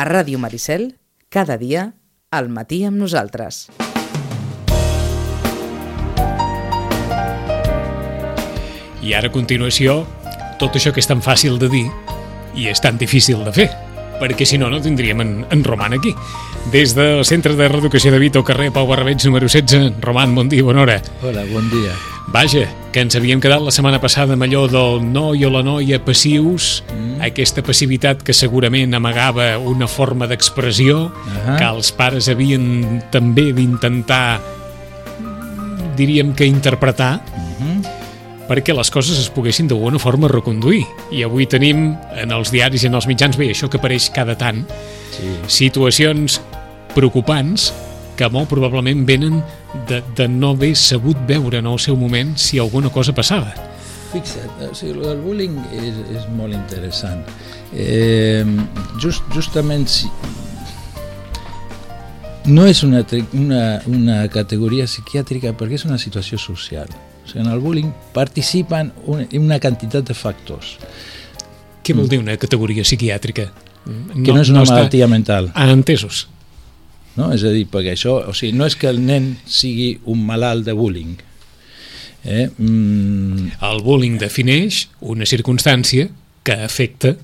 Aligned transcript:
A 0.00 0.04
Ràdio 0.08 0.38
Maricel, 0.40 0.94
cada 1.28 1.58
dia, 1.60 1.82
al 2.32 2.46
matí 2.48 2.78
amb 2.88 2.96
nosaltres. 2.96 3.66
I 9.04 9.12
ara 9.12 9.28
a 9.28 9.34
continuació, 9.34 9.98
tot 10.56 10.78
això 10.80 10.94
que 10.96 11.04
és 11.04 11.10
tan 11.10 11.20
fàcil 11.20 11.60
de 11.60 11.68
dir 11.68 11.84
i 12.56 12.70
és 12.72 12.80
tan 12.80 12.96
difícil 12.96 13.44
de 13.44 13.52
fer, 13.52 13.68
perquè 14.22 14.48
si 14.48 14.56
no, 14.56 14.70
no 14.72 14.80
tindríem 14.80 15.20
en, 15.20 15.34
en 15.52 15.64
Roman 15.68 15.98
aquí. 15.98 16.14
Des 16.72 16.96
del 16.96 17.20
Centre 17.28 17.52
de 17.60 17.68
Reeducació 17.68 18.14
de 18.16 18.22
Vito, 18.24 18.40
carrer 18.40 18.70
Pau 18.72 18.88
Barrabeig, 18.88 19.20
número 19.28 19.52
16. 19.52 20.00
Roman, 20.00 20.32
bon 20.32 20.48
dia, 20.48 20.64
bona 20.64 20.86
hora. 20.86 20.96
Hola, 21.20 21.44
bon 21.52 21.68
dia. 21.68 21.92
Vaja, 22.32 22.64
que 22.94 23.04
ens 23.04 23.20
havíem 23.20 23.40
quedat 23.42 23.60
la 23.60 23.72
setmana 23.74 24.00
passada 24.00 24.32
amb 24.32 24.48
allò 24.48 24.64
del 24.70 25.04
noi 25.12 25.44
o 25.44 25.52
la 25.52 25.60
noia 25.66 26.00
passius, 26.00 26.78
mm. 26.88 27.09
Aquesta 27.22 27.62
passivitat 27.62 28.22
que 28.24 28.34
segurament 28.36 28.94
amagava 28.96 29.58
una 29.58 29.88
forma 29.88 30.26
d'expressió, 30.26 31.06
uh 31.06 31.10
-huh. 31.10 31.58
que 31.58 31.64
els 31.64 31.92
pares 31.92 32.28
havien 32.28 33.02
també 33.10 33.52
d'intentar, 33.52 34.40
diríem 35.96 36.34
que 36.34 36.46
interpretar, 36.46 37.20
uh 37.20 37.64
-huh 37.64 38.00
perquè 38.50 38.74
les 38.74 38.90
coses 38.90 39.16
es 39.16 39.30
poguessin 39.30 39.68
d'alguna 39.70 40.00
forma 40.02 40.26
reconduir. 40.26 40.82
I 41.14 41.22
avui 41.22 41.46
tenim 41.46 41.94
en 42.18 42.32
els 42.34 42.50
diaris 42.50 42.82
i 42.82 42.88
en 42.88 42.98
els 42.98 43.06
mitjans, 43.06 43.36
bé, 43.38 43.52
això 43.54 43.68
que 43.70 43.78
apareix 43.78 44.10
cada 44.10 44.34
tant, 44.34 44.64
sí. 45.14 45.30
situacions 45.46 46.40
preocupants 46.96 47.70
que 48.18 48.28
molt 48.28 48.50
probablement 48.50 49.06
venen 49.06 49.38
de, 49.86 50.02
de 50.16 50.26
no 50.28 50.50
haver 50.56 50.74
sabut 50.74 51.16
veure 51.28 51.62
en 51.62 51.70
el 51.70 51.78
seu 51.78 51.96
moment 51.96 52.34
si 52.36 52.58
alguna 52.58 52.90
cosa 52.90 53.14
passava. 53.14 53.69
Fixa't, 54.10 54.64
o 54.66 54.74
sigui, 54.74 54.96
el 54.96 55.04
del 55.06 55.20
bullying 55.22 55.58
és, 55.78 56.00
és 56.16 56.24
molt 56.34 56.56
interessant. 56.56 57.22
Eh, 57.70 58.42
just, 58.98 59.22
justament 59.34 59.86
si, 59.90 60.10
no 62.50 62.64
és 62.66 62.80
una, 62.82 63.04
una, 63.36 63.62
una 63.86 64.24
categoria 64.32 64.88
psiquiàtrica 64.90 65.54
perquè 65.54 65.78
és 65.78 65.86
una 65.86 66.00
situació 66.02 66.40
social 66.40 66.90
sigui, 67.30 67.44
en 67.44 67.52
el 67.52 67.60
bullying 67.60 67.92
participen 68.12 68.92
una, 69.06 69.26
una 69.38 69.58
quantitat 69.60 70.06
de 70.08 70.14
factors. 70.14 70.76
Què 71.84 71.94
vol 71.94 72.06
mm. 72.06 72.10
dir 72.10 72.20
una 72.20 72.36
categoria 72.40 72.84
psiquiàtrica? 72.86 73.48
No, 73.86 74.20
que 74.24 74.34
no 74.34 74.42
és 74.42 74.52
una 74.52 74.64
no 74.64 74.68
malaltia 74.68 75.06
està... 75.06 75.12
mental. 75.12 75.50
Ah, 75.54 75.70
entesos. 75.72 76.26
No? 77.16 77.30
És 77.34 77.44
a 77.44 77.52
dir, 77.54 77.66
perquè 77.70 77.94
això, 77.96 78.20
o 78.30 78.36
sigui, 78.36 78.54
no 78.56 78.68
és 78.68 78.76
que 78.78 78.90
el 78.90 79.00
nen 79.02 79.34
sigui 79.48 79.94
un 80.10 80.22
malalt 80.26 80.66
de 80.68 80.76
bullying. 80.76 81.16
Eh? 82.24 82.48
Mm. 82.56 83.50
El 83.70 83.82
bullying 83.84 84.18
defineix 84.20 84.86
una 85.00 85.28
circumstància 85.28 86.08
que 86.44 86.56
afecta 86.64 87.16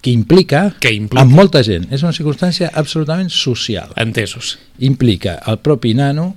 que 0.00 0.10
implica, 0.10 0.74
que 0.80 0.92
implica 0.94 1.22
amb 1.22 1.34
molta 1.36 1.62
gent. 1.66 1.86
És 1.92 2.02
una 2.02 2.14
circumstància 2.16 2.70
absolutament 2.74 3.30
social. 3.32 3.92
Entesos. 4.00 4.56
Implica 4.80 5.36
el 5.48 5.60
propi 5.62 5.92
nano, 5.98 6.32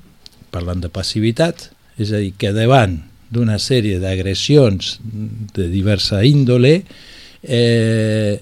parlant 0.53 0.83
de 0.83 0.91
passivitat, 0.91 1.69
és 1.97 2.11
a 2.11 2.19
dir, 2.21 2.33
que 2.37 2.51
davant 2.55 2.99
d'una 3.31 3.57
sèrie 3.59 3.99
d'agressions 3.99 4.97
de 5.55 5.69
diversa 5.71 6.21
índole 6.27 6.75
eh, 7.41 8.41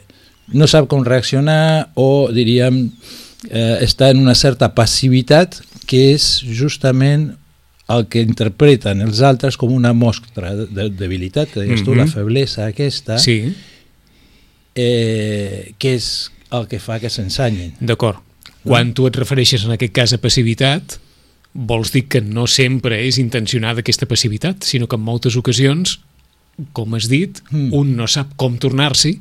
no 0.53 0.67
sap 0.67 0.89
com 0.91 1.05
reaccionar 1.07 1.93
o, 1.95 2.27
diríem, 2.33 2.83
eh, 3.49 3.77
està 3.85 4.11
en 4.11 4.19
una 4.21 4.35
certa 4.35 4.73
passivitat 4.75 5.61
que 5.87 6.09
és 6.13 6.27
justament 6.43 7.31
el 7.91 8.07
que 8.07 8.23
interpreten 8.23 9.01
els 9.03 9.19
altres 9.25 9.57
com 9.59 9.73
una 9.75 9.93
mostra 9.93 10.53
de 10.55 10.87
debilitat, 10.89 11.51
que 11.51 11.59
deies 11.59 11.81
mm 11.81 11.83
-hmm. 11.83 11.85
tu, 11.85 11.95
la 11.95 12.05
mhm. 12.05 12.13
feblesa 12.13 12.65
aquesta, 12.67 13.17
sí. 13.19 13.53
eh, 14.75 15.73
que 15.77 15.95
és 15.95 16.31
el 16.51 16.67
que 16.67 16.79
fa 16.79 16.99
que 16.99 17.09
s'ensanyin. 17.09 17.73
D'acord. 17.79 18.19
Quan 18.63 18.93
tu 18.93 19.07
et 19.07 19.15
refereixes 19.15 19.65
en 19.65 19.71
aquest 19.71 19.93
cas 19.93 20.13
a 20.13 20.17
passivitat, 20.17 20.99
vols 21.53 21.91
dir 21.91 22.07
que 22.07 22.21
no 22.21 22.47
sempre 22.47 23.01
és 23.05 23.17
intencionada 23.17 23.79
aquesta 23.79 24.05
passivitat, 24.05 24.63
sinó 24.63 24.87
que 24.87 24.95
en 24.95 25.01
moltes 25.01 25.35
ocasions, 25.35 25.99
com 26.71 26.93
has 26.93 27.09
dit, 27.09 27.41
mm. 27.51 27.73
un 27.73 27.95
no 27.97 28.07
sap 28.07 28.33
com 28.35 28.57
tornar-s'hi 28.57 29.19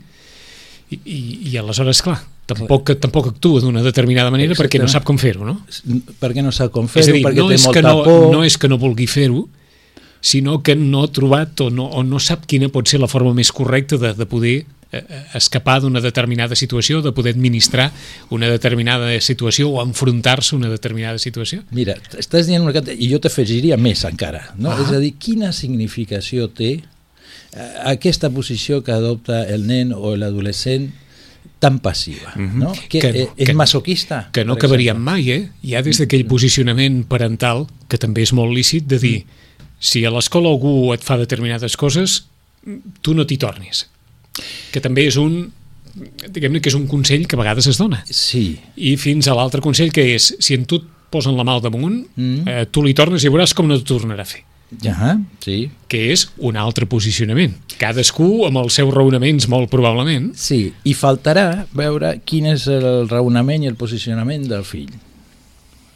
i, 0.91 1.01
i, 1.05 1.21
i 1.51 1.57
aleshores, 1.57 2.03
clar, 2.03 2.21
tampoc, 2.47 2.95
tampoc 3.01 3.31
actua 3.33 3.63
d'una 3.63 3.83
determinada 3.85 4.31
manera 4.31 4.53
Exacte. 4.53 4.67
perquè 4.67 4.83
no 4.83 4.91
sap 4.91 5.07
com 5.09 5.19
fer-ho, 5.19 5.47
no? 5.47 5.61
Perquè 6.21 6.45
no 6.45 6.53
sap 6.53 6.73
com 6.75 6.91
fer-ho, 6.91 7.19
perquè 7.23 7.41
no 7.41 7.49
té 7.49 7.59
molta 7.63 7.79
que 7.79 7.87
no, 7.87 7.97
por... 8.07 8.29
No 8.35 8.45
és 8.45 8.59
que 8.59 8.71
no 8.71 8.79
vulgui 8.83 9.09
fer-ho, 9.11 9.47
sinó 10.23 10.61
que 10.63 10.77
no 10.79 11.03
ha 11.03 11.11
trobat 11.11 11.65
o 11.65 11.71
no, 11.71 11.89
o 11.89 12.05
no 12.07 12.21
sap 12.23 12.47
quina 12.51 12.71
pot 12.73 12.91
ser 12.91 13.03
la 13.03 13.11
forma 13.11 13.35
més 13.35 13.51
correcta 13.55 13.99
de, 13.99 14.15
de 14.19 14.29
poder 14.31 14.57
Eh, 14.93 14.99
eh, 15.09 15.25
escapar 15.39 15.79
d'una 15.81 16.03
determinada 16.05 16.53
situació, 16.53 16.99
de 17.01 17.15
poder 17.17 17.33
administrar 17.33 17.87
una 18.29 18.51
determinada 18.53 19.09
situació 19.25 19.71
o 19.71 19.79
enfrontar-se 19.81 20.53
a 20.53 20.59
una 20.59 20.69
determinada 20.69 21.17
situació? 21.17 21.63
Mira, 21.73 21.95
estàs 22.21 22.45
dient 22.45 22.61
una 22.61 22.77
i 22.93 23.09
jo 23.09 23.17
t'afegiria 23.25 23.79
més 23.81 24.05
encara. 24.05 24.43
No? 24.59 24.69
Ah. 24.75 24.83
És 24.85 24.93
a 24.93 25.01
dir, 25.01 25.15
quina 25.17 25.49
significació 25.57 26.51
té 26.53 26.75
eh, 26.77 27.71
aquesta 27.89 28.29
posició 28.29 28.83
que 28.85 28.93
adopta 28.93 29.47
el 29.49 29.65
nen 29.65 29.95
o 29.97 30.13
l'adolescent 30.13 30.91
tan 31.59 31.79
passiva, 31.79 32.33
mm 32.35 32.49
-hmm. 32.49 32.59
no? 32.59 32.73
que, 32.89 32.99
que 32.99 33.29
és 33.37 33.47
que, 33.47 33.55
masoquista. 33.55 34.29
Que 34.33 34.45
no 34.45 34.55
acabaríem 34.55 34.99
mai, 34.99 35.31
eh? 35.31 35.49
Ha 35.77 35.83
des 35.83 35.99
d'aquell 35.99 36.27
posicionament 36.27 37.07
parental, 37.07 37.67
que 37.89 37.99
també 37.99 38.23
és 38.23 38.33
molt 38.33 38.53
lícit, 38.53 38.87
de 38.87 38.99
dir, 38.99 39.25
si 39.79 40.05
a 40.05 40.11
l'escola 40.11 40.49
algú 40.49 40.93
et 40.95 41.03
fa 41.03 41.17
determinades 41.17 41.77
coses, 41.77 42.25
tu 43.01 43.15
no 43.15 43.25
t'hi 43.25 43.39
tornis 43.39 43.87
que 44.73 44.81
també 44.83 45.07
és 45.11 45.19
un 45.21 45.51
diguem-ne 46.33 46.63
que 46.65 46.71
és 46.73 46.77
un 46.79 46.87
consell 46.89 47.27
que 47.29 47.37
a 47.37 47.43
vegades 47.43 47.67
es 47.69 47.77
dona. 47.77 48.01
Sí. 48.09 48.57
I 48.81 48.95
fins 48.97 49.29
a 49.29 49.35
l'altre 49.37 49.61
consell 49.65 49.93
que 49.93 50.07
és, 50.15 50.31
si 50.41 50.57
en 50.57 50.65
tu 50.69 50.79
et 50.81 50.87
posen 51.13 51.37
la 51.37 51.45
mà 51.45 51.59
al 51.59 51.65
damunt, 51.65 51.99
mm. 52.17 52.49
eh, 52.49 52.63
tu 52.73 52.81
li 52.85 52.95
tornes 52.97 53.25
i 53.25 53.33
veuràs 53.33 53.53
com 53.53 53.69
no 53.69 53.77
t'ho 53.77 53.99
tornarà 53.99 54.25
a 54.25 54.31
fer. 54.31 54.41
Ja, 54.81 55.19
sí. 55.45 55.67
Que 55.91 56.07
és 56.15 56.27
un 56.41 56.57
altre 56.57 56.87
posicionament. 56.89 57.55
Cadascú 57.81 58.47
amb 58.47 58.63
els 58.63 58.79
seus 58.79 58.93
raonaments, 58.95 59.49
molt 59.53 59.71
probablement. 59.73 60.31
Sí, 60.39 60.65
i 60.89 60.95
faltarà 60.97 61.67
veure 61.77 62.15
quin 62.25 62.49
és 62.55 62.69
el 62.73 63.09
raonament 63.11 63.67
i 63.67 63.73
el 63.73 63.79
posicionament 63.81 64.47
del 64.49 64.65
fill. 64.65 64.93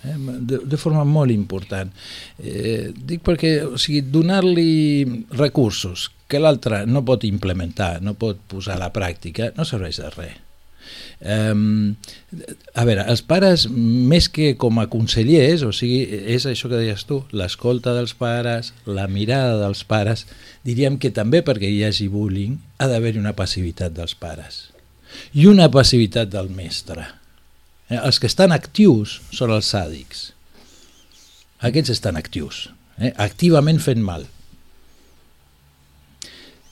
Eh? 0.06 0.16
De, 0.16 0.60
de 0.69 0.81
forma 0.81 1.04
molt 1.09 1.32
important. 1.34 1.92
Eh, 2.38 2.92
dic 2.97 3.25
perquè, 3.26 3.59
o 3.66 3.81
sigui, 3.81 4.03
donar-li 4.12 5.25
recursos 5.38 6.10
que 6.26 6.43
l'altre 6.43 6.84
no 6.91 7.04
pot 7.06 7.25
implementar, 7.25 8.00
no 8.03 8.16
pot 8.19 8.43
posar 8.50 8.76
a 8.76 8.84
la 8.87 8.93
pràctica, 8.94 9.53
no 9.56 9.64
serveix 9.64 10.03
de 10.03 10.10
res. 10.19 10.43
Um, 11.16 11.97
a 12.76 12.84
veure, 12.87 13.06
els 13.09 13.22
pares, 13.25 13.66
més 13.72 14.28
que 14.28 14.53
com 14.60 14.78
a 14.78 14.87
consellers, 14.92 15.64
o 15.66 15.72
sigui, 15.75 16.04
és 16.37 16.47
això 16.47 16.69
que 16.70 16.78
deies 16.78 17.06
tu, 17.09 17.22
l'escolta 17.32 17.94
dels 17.97 18.14
pares, 18.19 18.72
la 18.84 19.09
mirada 19.10 19.56
dels 19.62 19.82
pares, 19.88 20.26
diríem 20.66 21.00
que 21.00 21.10
també 21.14 21.42
perquè 21.47 21.70
hi 21.72 21.82
hagi 21.87 22.10
bullying 22.12 22.59
ha 22.78 22.91
d'haver-hi 22.92 23.22
una 23.22 23.34
passivitat 23.38 23.97
dels 23.97 24.14
pares 24.19 24.66
i 25.32 25.47
una 25.48 25.70
passivitat 25.72 26.28
del 26.28 26.50
mestre. 26.53 27.06
Eh, 27.88 27.97
els 27.97 28.19
que 28.20 28.28
estan 28.28 28.53
actius 28.53 29.20
són 29.32 29.54
els 29.54 29.70
sàdics. 29.72 30.31
Aquests 31.64 31.94
estan 31.94 32.19
actius, 32.20 32.66
eh, 32.98 33.14
activament 33.16 33.81
fent 33.81 34.03
mal 34.04 34.26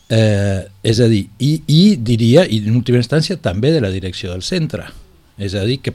Eh, 0.08 0.60
és 0.84 1.00
a 1.00 1.08
dir, 1.08 1.24
i, 1.40 1.54
i 1.66 1.82
diria, 1.96 2.44
i 2.44 2.60
en 2.64 2.76
última 2.76 3.00
instància, 3.00 3.38
també 3.40 3.72
de 3.72 3.80
la 3.80 3.92
direcció 3.92 4.32
del 4.34 4.44
centre. 4.44 4.90
És 5.40 5.56
a 5.56 5.64
dir, 5.64 5.80
que, 5.84 5.94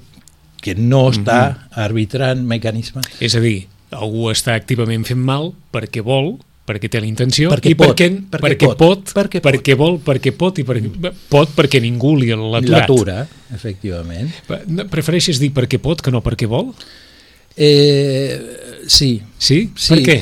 que 0.61 0.75
no 0.75 1.09
està 1.11 1.39
mm 1.39 1.53
-hmm. 1.53 1.83
arbitrant 1.85 2.45
mecanismes. 2.45 3.05
És 3.19 3.35
a 3.35 3.39
dir, 3.39 3.67
algú 3.91 4.29
està 4.31 4.55
activament 4.55 5.05
fent 5.05 5.21
mal 5.21 5.53
perquè 5.71 6.01
vol, 6.05 6.37
perquè 6.69 6.89
té 6.91 7.01
la 7.01 7.09
intenció 7.09 7.49
perquè 7.49 7.73
i 7.73 7.75
pot, 7.75 7.89
perquè, 7.89 8.09
perquè, 8.29 8.41
perquè 8.45 8.67
pot, 8.67 8.77
pot 8.77 9.13
perquè, 9.17 9.41
perquè 9.41 9.75
vol, 9.75 9.99
perquè 10.05 10.33
pot 10.37 10.59
i 10.61 10.65
perquè 10.67 10.89
mm. 10.89 11.21
pot 11.31 11.49
perquè 11.57 11.81
ningú 11.81 12.15
li 12.19 12.29
l'ha 12.29 12.59
aturat. 12.61 12.69
L'atura, 12.69 13.27
efectivament. 13.55 14.29
Prefereixes 14.91 15.39
dir 15.41 15.51
perquè 15.55 15.81
pot 15.81 16.01
que 16.01 16.11
no 16.11 16.21
perquè 16.21 16.49
vol? 16.49 16.73
Eh, 17.57 18.37
sí. 18.87 19.21
Sí? 19.37 19.71
sí. 19.75 19.95
Per 19.95 20.03
què? 20.05 20.19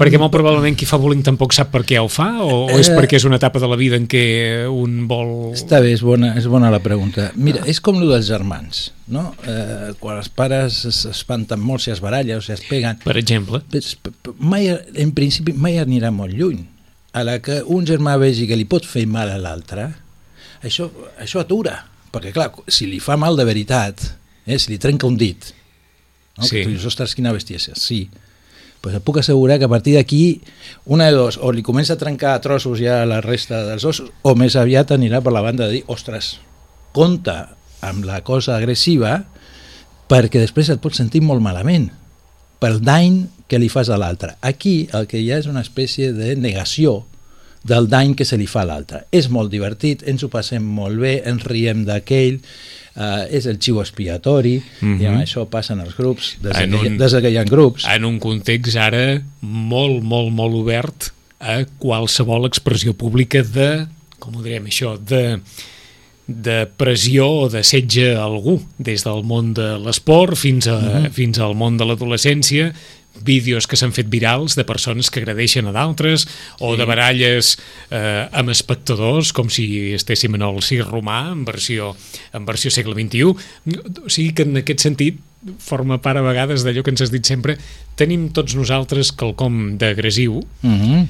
Perquè 0.00 0.18
molt 0.20 0.32
probablement 0.34 0.76
qui 0.78 0.86
fa 0.88 0.98
bullying 1.00 1.22
tampoc 1.26 1.54
sap 1.56 1.70
per 1.72 1.82
què 1.86 1.98
ho 2.00 2.08
fa 2.10 2.28
o, 2.44 2.66
o 2.70 2.78
és 2.78 2.88
eh, 2.90 2.96
perquè 2.96 3.18
és 3.18 3.26
una 3.28 3.38
etapa 3.40 3.60
de 3.62 3.68
la 3.70 3.78
vida 3.78 3.98
en 4.00 4.06
què 4.10 4.22
un 4.70 5.04
vol... 5.10 5.52
Està 5.56 5.80
bé, 5.82 5.92
és 5.96 6.04
bona, 6.06 6.32
és 6.40 6.46
bona 6.50 6.70
la 6.72 6.80
pregunta. 6.84 7.30
Mira, 7.36 7.62
és 7.70 7.82
com 7.84 8.00
el 8.00 8.08
dels 8.12 8.28
germans, 8.28 8.86
no? 9.12 9.30
Eh, 9.44 9.92
quan 10.00 10.20
els 10.20 10.30
pares 10.32 10.80
s'espanten 10.96 11.60
molt 11.62 11.84
si 11.84 11.92
es 11.94 12.02
barallen 12.04 12.40
o 12.40 12.44
si 12.44 12.54
es 12.56 12.64
peguen... 12.68 13.00
Per 13.04 13.16
exemple. 13.20 13.62
Mai, 14.38 14.70
en 14.70 15.12
principi 15.16 15.54
mai 15.56 15.80
anirà 15.82 16.12
molt 16.14 16.36
lluny. 16.36 16.62
A 17.12 17.24
la 17.26 17.40
que 17.42 17.60
un 17.66 17.86
germà 17.88 18.14
vegi 18.22 18.46
que 18.46 18.58
li 18.58 18.68
pot 18.70 18.86
fer 18.86 19.02
mal 19.10 19.32
a 19.32 19.38
l'altre, 19.42 19.88
això, 20.62 20.88
això 21.18 21.42
atura. 21.42 21.76
Perquè 22.10 22.32
clar, 22.34 22.50
si 22.70 22.88
li 22.90 22.98
fa 23.02 23.16
mal 23.18 23.38
de 23.38 23.46
veritat, 23.46 24.02
eh, 24.46 24.58
si 24.58 24.72
li 24.72 24.80
trenca 24.82 25.06
un 25.10 25.18
dit, 25.18 25.52
no? 26.38 26.46
sí. 26.46 26.56
que 26.56 26.64
tu 26.64 26.74
dius, 26.74 26.86
ostres, 26.90 27.14
quina 27.18 27.34
bestiesa, 27.34 27.76
sí, 27.78 28.04
pues 28.80 28.96
et 28.96 29.04
puc 29.04 29.20
assegurar 29.20 29.58
que 29.58 29.68
a 29.68 29.72
partir 29.72 29.94
d'aquí 29.96 30.40
una 30.86 31.10
de 31.10 31.16
dos, 31.16 31.38
o 31.42 31.52
li 31.52 31.62
comença 31.62 31.94
a 31.94 32.00
trencar 32.00 32.34
a 32.34 32.40
trossos 32.40 32.80
ja 32.80 33.02
la 33.08 33.20
resta 33.20 33.64
dels 33.68 33.84
ossos, 33.84 34.12
o 34.22 34.34
més 34.34 34.56
aviat 34.56 34.94
anirà 34.96 35.20
per 35.20 35.34
la 35.36 35.44
banda 35.44 35.66
de 35.68 35.80
dir, 35.80 35.84
ostres, 35.86 36.38
compte 36.96 37.36
amb 37.84 38.04
la 38.08 38.22
cosa 38.24 38.56
agressiva 38.56 39.20
perquè 40.10 40.40
després 40.42 40.72
et 40.72 40.80
pots 40.82 40.98
sentir 41.00 41.22
molt 41.22 41.44
malament 41.44 41.90
pel 42.60 42.80
dany 42.84 43.22
que 43.48 43.58
li 43.58 43.70
fas 43.72 43.88
a 43.88 43.98
l'altre. 43.98 44.34
Aquí 44.40 44.88
el 44.96 45.06
que 45.10 45.20
hi 45.20 45.30
ha 45.32 45.40
és 45.40 45.48
una 45.50 45.62
espècie 45.64 46.12
de 46.12 46.34
negació 46.36 47.04
del 47.62 47.88
dany 47.92 48.14
que 48.16 48.24
se 48.24 48.38
li 48.40 48.48
fa 48.48 48.62
a 48.64 48.68
l'altre. 48.70 49.04
És 49.12 49.28
molt 49.32 49.50
divertit, 49.52 50.04
ens 50.08 50.24
ho 50.24 50.30
passem 50.32 50.64
molt 50.64 51.00
bé, 51.02 51.18
ens 51.28 51.44
riem 51.48 51.84
d'aquell, 51.88 52.40
uh, 52.96 53.26
és 53.28 53.46
el 53.50 53.58
xiu 53.60 53.80
expiatori, 53.82 54.56
mm 54.60 54.88
-hmm. 54.88 55.00
i 55.02 55.06
amb 55.06 55.20
això 55.20 55.46
passen 55.48 55.80
els 55.80 55.96
grups, 55.96 56.36
des, 56.42 56.56
En 56.56 56.70
que, 56.70 56.88
un- 56.88 56.98
des 56.98 57.12
que 57.12 57.30
hi 57.30 57.36
ha 57.36 57.44
grups. 57.44 57.84
En 57.84 58.04
un 58.04 58.18
context 58.18 58.76
ara 58.76 59.22
molt, 59.40 60.02
molt, 60.02 60.32
molt 60.32 60.54
obert 60.54 61.12
a 61.38 61.64
qualsevol 61.78 62.46
expressió 62.46 62.92
pública 62.92 63.42
de, 63.42 63.86
com 64.18 64.36
ho 64.36 64.42
direm 64.42 64.66
això, 64.66 64.98
de 64.98 65.40
de 66.30 66.68
pressió 66.76 67.26
o 67.26 67.48
de 67.50 67.64
setge 67.66 68.14
a 68.14 68.22
algú, 68.22 68.60
des 68.78 69.02
del 69.02 69.24
món 69.26 69.52
de 69.56 69.78
l'esport 69.82 70.38
fins, 70.38 70.68
a, 70.68 70.76
uh 70.76 70.82
-huh. 70.82 71.10
fins 71.10 71.38
al 71.38 71.54
món 71.54 71.76
de 71.76 71.84
l'adolescència, 71.84 72.72
vídeos 73.20 73.66
que 73.66 73.76
s'han 73.76 73.92
fet 73.92 74.08
virals 74.12 74.56
de 74.56 74.64
persones 74.64 75.10
que 75.10 75.20
agradeixen 75.20 75.68
a 75.68 75.74
d'altres 75.76 76.26
o 76.60 76.76
de 76.78 76.86
baralles 76.88 77.56
eh, 77.90 78.28
amb 78.32 78.52
espectadors 78.52 79.32
com 79.36 79.50
si 79.52 79.92
estéssim 79.96 80.38
en 80.38 80.46
el 80.46 80.62
circ 80.64 80.88
romà 80.88 81.32
en 81.32 81.44
versió, 81.44 81.94
en 82.32 82.46
versió 82.48 82.70
segle 82.70 82.94
XXI 82.96 83.26
o 83.26 84.08
sigui 84.08 84.32
que 84.34 84.46
en 84.48 84.62
aquest 84.62 84.86
sentit 84.86 85.20
forma 85.60 85.98
part 86.04 86.20
a 86.20 86.24
vegades 86.24 86.64
d'allò 86.64 86.84
que 86.84 86.92
ens 86.94 87.02
has 87.04 87.12
dit 87.12 87.24
sempre 87.24 87.56
tenim 87.96 88.28
tots 88.36 88.56
nosaltres 88.56 89.12
quelcom 89.12 89.76
d'agressiu 89.80 90.40
Mm 90.62 90.80
-hmm. 90.80 91.06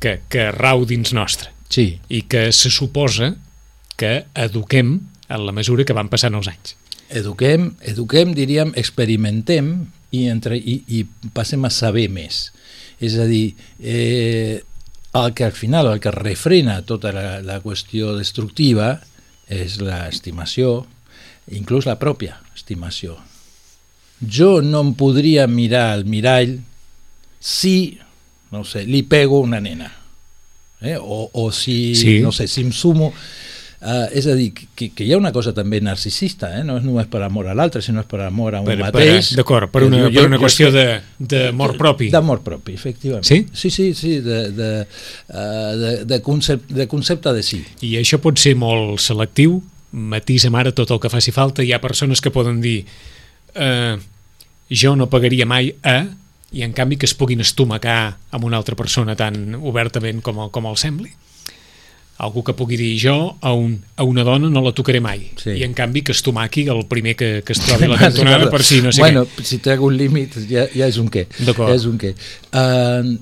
que, 0.00 0.20
que 0.28 0.50
rau 0.50 0.84
dins 0.84 1.12
nostre 1.12 1.50
Sí, 1.72 1.96
i 2.12 2.26
que 2.28 2.52
se 2.52 2.68
suposa 2.68 3.30
que 3.96 4.26
eduquem 4.36 4.92
en 5.32 5.46
la 5.46 5.54
mesura 5.56 5.86
que 5.88 5.96
van 5.96 6.10
passant 6.12 6.34
els 6.36 6.50
anys. 6.50 6.74
Eduquem, 7.12 7.70
eduquem, 7.80 8.32
diríem, 8.36 8.72
experimentem 8.76 9.72
i, 10.12 10.26
entre, 10.28 10.56
i, 10.58 10.82
i 10.88 11.04
passem 11.34 11.64
a 11.64 11.70
saber 11.72 12.08
més. 12.12 12.50
És 13.02 13.16
a 13.18 13.26
dir, 13.26 13.54
eh, 13.80 14.60
el 15.12 15.34
que 15.36 15.44
al 15.44 15.52
final, 15.56 15.90
el 15.92 16.00
que 16.00 16.12
refrena 16.14 16.80
tota 16.88 17.12
la, 17.12 17.26
la 17.44 17.58
qüestió 17.64 18.14
destructiva 18.16 18.94
és 19.52 19.80
l'estimació, 19.82 20.86
inclús 21.52 21.88
la 21.88 21.98
pròpia 22.00 22.38
estimació. 22.54 23.18
Jo 24.22 24.60
no 24.62 24.80
em 24.86 24.92
podria 24.94 25.48
mirar 25.50 25.88
al 25.96 26.04
mirall 26.06 26.60
si, 27.42 27.98
no 28.54 28.62
sé, 28.64 28.84
li 28.86 29.02
pego 29.02 29.40
una 29.42 29.58
nena. 29.60 29.90
Eh? 30.80 30.96
O, 30.98 31.28
o 31.32 31.50
si, 31.52 31.94
Sí. 31.98 32.20
no 32.22 32.32
sé, 32.32 32.48
si 32.48 32.62
em 32.62 32.72
sumo... 32.72 33.12
Uh, 33.82 34.06
és 34.14 34.28
a 34.30 34.36
dir, 34.38 34.52
que, 34.54 34.92
que 34.94 35.02
hi 35.02 35.10
ha 35.10 35.18
una 35.18 35.32
cosa 35.34 35.50
també 35.56 35.80
narcisista, 35.82 36.52
eh? 36.54 36.62
no 36.62 36.76
és 36.78 36.84
només 36.86 37.08
per 37.10 37.24
amor 37.26 37.48
a 37.50 37.56
l'altre, 37.58 37.82
sinó 37.82 38.04
és 38.04 38.06
per 38.06 38.20
amor 38.28 38.54
a 38.54 38.60
un 38.62 38.68
Per, 38.68 38.76
mateix. 38.78 39.32
D'acord, 39.34 39.72
per 39.72 39.82
Que 39.82 39.88
una, 39.88 40.04
per 40.06 40.26
una 40.28 40.38
qüestió 40.38 40.70
d'amor 40.70 41.74
propi. 41.80 42.12
D'amor 42.14 42.44
propi, 42.46 42.76
efectivament. 42.78 43.26
Sí? 43.26 43.40
Sí, 43.50 43.72
sí, 43.74 43.88
sí, 43.98 44.12
de, 44.22 44.38
de, 44.54 44.70
uh, 44.86 45.72
de, 45.80 45.92
de, 46.06 46.20
concepte, 46.22 46.78
de 46.78 46.86
concepte 46.86 47.34
de 47.34 47.42
sí. 47.42 47.58
I 47.82 47.96
això 47.98 48.22
pot 48.22 48.38
ser 48.38 48.54
molt 48.60 49.02
selectiu, 49.02 49.58
matisem 49.92 50.54
ara 50.54 50.72
tot 50.72 50.94
el 50.94 51.00
que 51.02 51.10
faci 51.12 51.34
falta. 51.34 51.66
Hi 51.66 51.74
ha 51.74 51.82
persones 51.82 52.22
que 52.22 52.30
poden 52.30 52.60
dir 52.62 52.84
eh, 53.54 53.98
jo 54.70 54.94
no 54.96 55.10
pagaria 55.12 55.46
mai 55.46 55.74
a 55.84 56.06
i 56.52 56.62
en 56.64 56.72
canvi 56.76 56.98
que 57.00 57.08
es 57.08 57.14
puguin 57.16 57.40
estomacar 57.40 58.16
amb 58.30 58.44
una 58.44 58.58
altra 58.60 58.76
persona 58.76 59.16
tan 59.16 59.56
obertament 59.56 60.20
com, 60.24 60.40
el, 60.44 60.50
com 60.52 60.68
el 60.68 60.78
sembli. 60.80 61.12
Algú 62.22 62.44
que 62.46 62.52
pugui 62.54 62.76
dir 62.78 62.92
jo 63.02 63.14
a, 63.40 63.50
un, 63.52 63.72
a 63.98 64.04
una 64.06 64.22
dona 64.22 64.46
no 64.52 64.60
la 64.62 64.70
tocaré 64.76 65.00
mai 65.02 65.24
Sí. 65.42 65.56
i 65.58 65.64
en 65.66 65.74
canvi 65.74 66.04
que 66.06 66.12
estomaqui 66.14 66.68
el 66.70 66.84
primer 66.86 67.16
que, 67.18 67.42
que 67.42 67.52
es 67.56 67.60
trobi 67.64 67.88
a 67.88 67.92
la 67.94 67.98
cantonada 68.06 68.48
per 68.50 68.62
si 68.62 68.80
no 68.84 68.92
sé 68.94 69.02
bueno, 69.02 69.26
si 69.42 69.58
té 69.58 69.72
algun 69.74 69.96
límit 69.98 70.36
ja, 70.50 70.68
ja 70.70 70.86
és 70.86 70.98
un 71.02 71.10
què. 71.10 71.26
Ja 71.42 71.74
és 71.74 71.84
un 71.90 71.98
què. 71.98 72.14
Uh, 72.54 73.16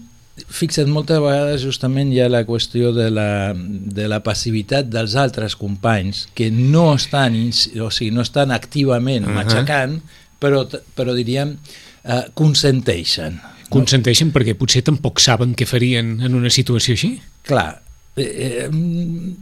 fixa't, 0.49 0.89
moltes 0.93 1.19
vegades 1.21 1.65
justament 1.65 2.13
hi 2.13 2.21
ha 2.23 2.29
la 2.33 2.45
qüestió 2.49 2.93
de 2.97 3.09
la, 3.13 3.53
de 3.57 4.07
la 4.09 4.21
passivitat 4.25 4.89
dels 4.93 5.17
altres 5.21 5.57
companys 5.57 6.27
que 6.37 6.51
no 6.53 6.91
estan, 6.95 7.37
o 7.81 7.91
sigui, 7.93 8.11
no 8.15 8.25
estan 8.25 8.53
activament 8.57 9.27
Ahà. 9.29 9.35
matxacant, 9.41 9.99
però, 10.41 10.65
però 10.97 11.13
diríem, 11.17 11.57
uh, 12.05 12.23
consenteixen. 12.35 13.41
què. 13.41 13.69
Consenteixen 13.75 14.33
perquè 14.35 14.57
potser 14.59 14.83
tampoc 14.87 15.21
saben 15.21 15.53
què 15.55 15.67
farien 15.69 16.17
en 16.25 16.35
una 16.35 16.51
situació 16.51 16.97
així. 16.97 17.15
Clar, 17.47 17.81
eh, 18.17 18.23
eh, 18.23 18.69
mm, 18.69 19.35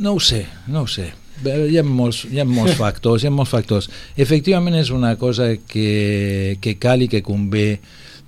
no 0.00 0.14
ho 0.14 0.20
sé, 0.20 0.46
no 0.66 0.82
ho 0.82 0.86
sé. 0.86 1.12
Bé, 1.42 1.54
Hi 1.70 1.78
ha, 1.78 1.84
molts, 1.86 2.24
hi 2.26 2.40
ha 2.40 2.46
molts 2.48 2.76
factors, 2.82 3.22
hi 3.22 3.30
ha 3.30 3.34
molts 3.34 3.52
factors. 3.52 3.88
Efectivament 4.16 4.78
és 4.78 4.90
una 4.90 5.14
cosa 5.20 5.52
que, 5.56 6.58
que 6.60 6.76
cal 6.82 7.04
i 7.04 7.08
que 7.12 7.22
convé 7.22 7.68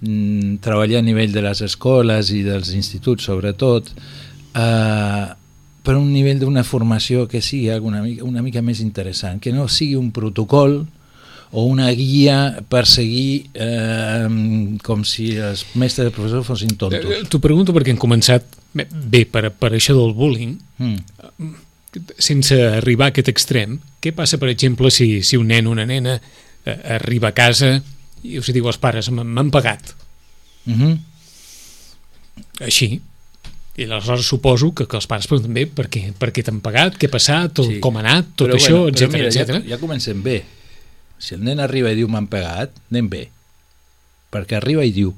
mm, 0.01 0.61
treballar 0.63 1.03
a 1.03 1.07
nivell 1.07 1.35
de 1.35 1.45
les 1.49 1.65
escoles 1.67 2.31
i 2.37 2.45
dels 2.47 2.73
instituts 2.77 3.27
sobretot, 3.31 3.91
eh, 4.55 5.27
per 5.81 5.97
un 5.97 6.11
nivell 6.13 6.39
d'una 6.43 6.63
formació 6.67 7.27
que 7.27 7.41
sigui 7.43 7.71
alguna 7.73 8.03
mica, 8.05 8.25
una 8.25 8.45
mica 8.45 8.63
més 8.63 8.83
interessant, 8.85 9.41
que 9.41 9.53
no 9.53 9.67
sigui 9.69 9.97
un 9.99 10.11
protocol 10.15 10.85
o 11.53 11.65
una 11.67 11.91
guia 11.93 12.63
per 12.69 12.87
seguir 12.87 13.51
eh, 13.55 14.29
com 14.87 15.03
si 15.05 15.33
els 15.37 15.65
mestres 15.75 16.09
i 16.09 16.15
professors 16.15 16.47
fossin 16.47 16.77
tontos. 16.79 17.05
Eh, 17.05 17.25
T'ho 17.29 17.41
pregunto 17.43 17.73
perquè 17.75 17.91
hem 17.91 17.99
començat 17.99 18.45
bé, 18.73 18.87
bé 18.91 19.25
per, 19.27 19.51
per 19.51 19.73
això 19.75 19.95
del 19.99 20.15
bullying 20.15 20.59
Mm. 20.81 20.97
sense 22.23 22.55
arribar 22.55 23.07
a 23.07 23.11
aquest 23.11 23.29
extrem, 23.29 23.81
què 24.01 24.13
passa, 24.15 24.39
per 24.39 24.49
exemple, 24.49 24.91
si, 24.95 25.23
si 25.27 25.37
un 25.37 25.49
nen 25.51 25.67
o 25.67 25.73
una 25.75 25.85
nena 25.85 26.21
eh, 26.65 26.77
arriba 26.97 27.29
a 27.29 27.35
casa 27.35 27.83
i 28.23 28.39
us 28.39 28.47
diu 28.55 28.67
als 28.69 28.79
pares, 28.79 29.09
"M- 29.11 29.25
m'han 29.25 29.51
pagat, 29.51 29.95
Mm 30.67 30.75
-hmm. 30.75 30.99
així, 32.61 33.01
i 33.77 33.85
aleshores 33.87 34.27
suposo 34.27 34.73
que, 34.75 34.87
que 34.87 34.97
els 34.99 35.07
pares 35.09 35.27
pregunten 35.27 35.55
bé 35.55 35.67
per 35.67 35.89
què, 35.89 36.13
per 36.17 36.31
què 36.33 36.43
t'han 36.45 36.61
pagat, 36.61 36.97
què 37.01 37.09
ha 37.09 37.11
passat, 37.15 37.53
tot, 37.57 37.67
Sí. 37.71 37.79
com 37.81 37.97
ha 37.97 38.01
anat, 38.01 38.27
tot 38.37 38.49
Però 38.51 38.57
això, 38.59 38.79
bueno, 38.83 38.89
etc 38.89 39.13
mira, 39.13 39.29
etc. 39.29 39.49
Ja, 39.65 39.77
ja 39.77 39.79
comencem 39.79 40.23
bé. 40.23 40.45
Si 41.21 41.35
el 41.37 41.45
nen 41.45 41.61
arriba 41.61 41.93
i 41.93 41.99
diu 41.99 42.09
m'han 42.09 42.27
pegat, 42.33 42.73
anem 42.91 43.09
bé. 43.13 43.27
Perquè 44.33 44.57
arriba 44.57 44.85
i 44.89 44.93
diu. 44.95 45.13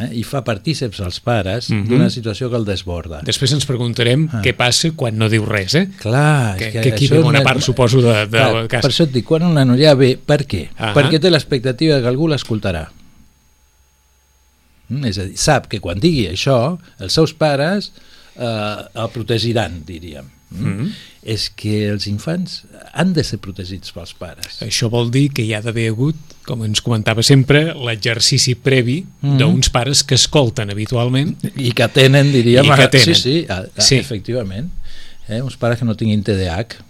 Eh? 0.00 0.08
I 0.18 0.22
fa 0.24 0.40
partíceps 0.42 1.02
als 1.04 1.18
pares 1.20 1.68
Mhm. 1.70 1.84
d'una 1.90 2.08
situació 2.10 2.48
que 2.50 2.56
el 2.56 2.64
desborda. 2.64 3.20
Després 3.28 3.52
ens 3.52 3.66
preguntarem 3.68 4.28
Ah. 4.32 4.40
què 4.42 4.54
passa 4.56 4.90
quan 4.96 5.18
no 5.18 5.28
diu 5.28 5.44
res, 5.44 5.74
eh? 5.74 5.88
Clar, 6.00 6.56
Que, 6.56 6.68
és 6.68 6.72
que 6.72 6.92
aquí 6.94 7.08
ve 7.08 7.20
més- 7.22 7.42
part, 7.44 7.60
suposo, 7.60 8.00
de, 8.00 8.14
de 8.26 8.38
Clar, 8.38 8.68
cas. 8.68 8.80
per 8.82 8.90
això 8.90 9.04
et 9.04 9.12
dic, 9.12 9.24
quan 9.26 9.42
un 9.44 9.54
nano 9.54 9.76
ja 9.76 9.94
ve, 9.94 10.16
per 10.16 10.46
què? 10.46 10.70
Ahà. 10.78 10.94
Perquè 10.94 11.20
té 11.20 11.30
l'expectativa 11.30 12.00
que 12.00 12.08
algú 12.08 12.26
l'escoltarà. 12.26 12.88
Mm, 14.88 15.04
és 15.08 15.18
a 15.18 15.24
dir, 15.24 15.36
sap 15.40 15.68
que 15.68 15.80
quan 15.80 16.00
digui 16.00 16.26
això, 16.28 16.78
els 17.00 17.12
seus 17.12 17.32
pares 17.34 17.92
eh, 18.38 18.76
el 18.94 19.08
protegiran, 19.12 19.82
diríem. 19.84 20.24
Mm? 20.52 20.68
Mhm. 20.82 20.92
És 21.22 21.50
que 21.54 21.88
els 21.88 22.06
infants 22.10 22.64
han 22.92 23.12
de 23.14 23.22
ser 23.22 23.38
protegits 23.38 23.92
pels 23.94 24.12
pares. 24.18 24.58
Això 24.60 24.88
vol 24.90 25.10
dir 25.14 25.28
que 25.32 25.42
hi 25.46 25.52
ha 25.54 25.60
d'haver 25.62 25.88
hagut, 25.92 26.16
com 26.44 26.64
ens 26.66 26.80
comentava 26.82 27.22
sempre, 27.22 27.74
l'exercici 27.74 28.54
previ 28.56 29.04
Mhm. 29.20 29.38
d'uns 29.38 29.70
pares 29.70 30.02
que 30.02 30.16
escolten 30.16 30.70
habitualment 30.70 31.36
I 31.56 31.70
que 31.72 31.86
tenen, 31.88 32.32
diríem... 32.32 32.64
I 32.66 32.70
que 32.74 32.88
tenen. 32.88 33.14
Sí, 33.14 33.14
sí, 33.14 33.46
a, 33.48 33.60
a, 33.76 33.80
Sí. 33.80 33.96
efectivament. 33.96 34.70
Eh, 35.28 35.40
uns 35.40 35.56
pares 35.56 35.78
que 35.78 35.84
no 35.84 35.94
tinguin 35.94 36.22
TDAH, 36.24 36.82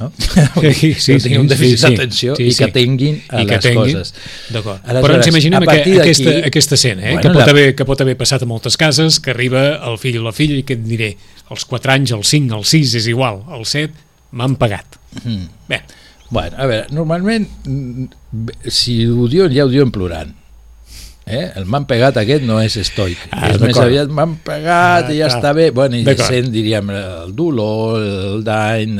no? 0.00 0.10
Sí, 0.18 0.94
sí, 0.94 1.12
que 1.12 1.18
tinguin 1.20 1.40
un 1.42 1.48
dèficit 1.50 1.76
sí, 1.76 1.82
sí. 1.84 1.90
d'atenció 1.92 2.36
Sí, 2.36 2.46
i 2.48 2.52
sí. 2.56 2.64
que 2.64 2.70
tinguin 2.72 3.20
a 3.28 3.42
I 3.42 3.46
que 3.46 3.52
les 3.58 3.64
tinguin. 3.66 3.92
coses. 4.00 4.14
D'acord. 4.50 4.80
Però 5.04 5.14
ens 5.18 5.28
imaginem 5.30 5.66
d'aquí- 5.68 5.98
aquesta, 6.00 6.34
aquesta 6.50 6.74
escena, 6.80 7.02
eh? 7.02 7.12
Bueno, 7.14 7.22
que, 7.22 7.28
pot 7.34 7.44
la- 7.44 7.50
haver, 7.52 7.74
que 7.76 7.84
pot 7.84 8.00
haver 8.00 8.16
passat 8.16 8.42
a 8.42 8.46
moltes 8.50 8.76
cases, 8.80 9.20
que 9.20 9.30
arriba 9.30 9.64
el 9.90 9.98
fill 10.02 10.18
o 10.18 10.24
la 10.24 10.32
filla 10.32 10.56
i 10.56 10.62
que 10.64 10.74
et 10.78 10.84
diré, 10.84 11.12
els 11.50 11.64
4 11.66 11.92
anys, 11.92 12.12
els 12.16 12.28
5, 12.28 12.56
els 12.56 12.68
6, 12.68 12.94
és 13.02 13.06
igual, 13.12 13.42
els 13.56 13.68
7, 13.68 13.92
m'han 14.32 14.56
pagat. 14.56 14.98
Mm. 15.24 15.44
Bé, 15.68 15.82
Bueno, 16.30 16.54
a 16.62 16.66
veure, 16.66 16.86
normalment, 16.94 17.48
mm, 17.66 18.04
si 18.70 19.00
ho 19.04 19.26
diuen, 19.26 19.50
ja 19.52 19.64
ho 19.64 19.68
diuen 19.68 19.90
plorant. 19.90 20.30
Eh? 21.30 21.44
El 21.60 21.66
m'han 21.70 21.86
pegat 21.90 22.18
aquest 22.20 22.44
no 22.46 22.58
és 22.62 22.76
estoic. 22.80 23.20
Ah, 23.30 23.52
és 23.52 23.62
més 23.62 23.78
aviat 23.80 24.10
m'han 24.12 24.36
pegat 24.46 25.08
Ah, 25.08 25.12
i 25.12 25.18
ja 25.20 25.28
clar. 25.28 25.38
està 25.38 25.52
bé. 25.56 25.70
Bueno, 25.74 25.98
I 25.98 26.16
sent, 26.18 26.50
diríem, 26.54 26.90
el 26.90 27.34
dolor, 27.38 28.00
el 28.02 28.44
dany, 28.46 28.98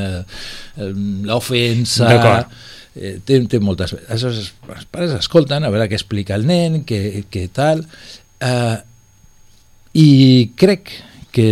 l'ofensa... 1.28 2.08
D'acord. 2.08 2.58
Eh, 2.96 3.16
té, 3.24 3.38
té 3.50 3.60
moltes... 3.62 3.94
Aleshores, 4.08 4.52
els 4.74 4.86
pares 4.90 5.14
escolten 5.18 5.64
a 5.64 5.70
veure 5.72 5.88
què 5.90 5.98
explica 5.98 6.34
el 6.38 6.46
nen, 6.48 6.82
què, 6.88 7.24
què 7.30 7.46
tal... 7.54 7.84
Eh, 8.40 8.76
I 10.00 10.10
crec 10.58 10.92
que, 11.34 11.46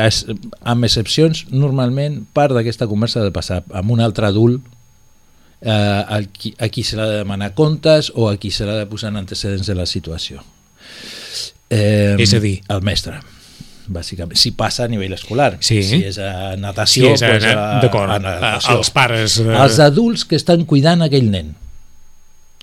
es, 0.00 0.22
amb 0.64 0.86
excepcions, 0.88 1.44
normalment 1.52 2.22
part 2.36 2.54
d'aquesta 2.56 2.88
conversa 2.88 3.20
ha 3.20 3.26
de 3.28 3.34
passar 3.34 3.62
amb 3.76 3.92
un 3.92 4.00
altre 4.04 4.28
adult 4.28 4.64
eh, 5.62 5.70
a, 5.70 6.20
qui, 6.32 6.54
a 6.58 6.68
qui 6.68 6.82
se 6.84 6.96
l'ha 6.96 7.06
de 7.10 7.16
demanar 7.22 7.52
comptes 7.54 8.12
o 8.14 8.28
a 8.28 8.36
qui 8.36 8.50
se 8.50 8.66
l'ha 8.66 8.76
de 8.82 8.86
posar 8.86 9.10
en 9.10 9.16
antecedents 9.22 9.66
de 9.66 9.74
la 9.74 9.86
situació. 9.86 10.42
Eh, 11.70 12.14
És 12.18 12.34
a 12.34 12.40
dir? 12.40 12.60
El 12.68 12.82
mestre. 12.82 13.20
bàsicament. 13.86 14.34
Si 14.34 14.50
passa 14.50 14.82
a 14.84 14.88
nivell 14.90 15.12
escolar. 15.14 15.58
Sí. 15.62 15.76
Si 15.86 16.00
és 16.02 16.16
a 16.18 16.56
natació, 16.58 17.06
Sí, 17.06 17.12
és 17.12 17.22
a- 17.22 17.28
doncs 17.30 17.44
a, 17.46 18.14
a 18.16 18.18
natació. 18.18 18.78
Els 18.80 18.90
pares, 18.90 19.36
eh, 19.38 19.44
Els 19.62 19.78
adults 19.78 20.24
que 20.24 20.34
estan 20.34 20.64
cuidant 20.66 21.02
aquell 21.02 21.28
nen. 21.30 21.52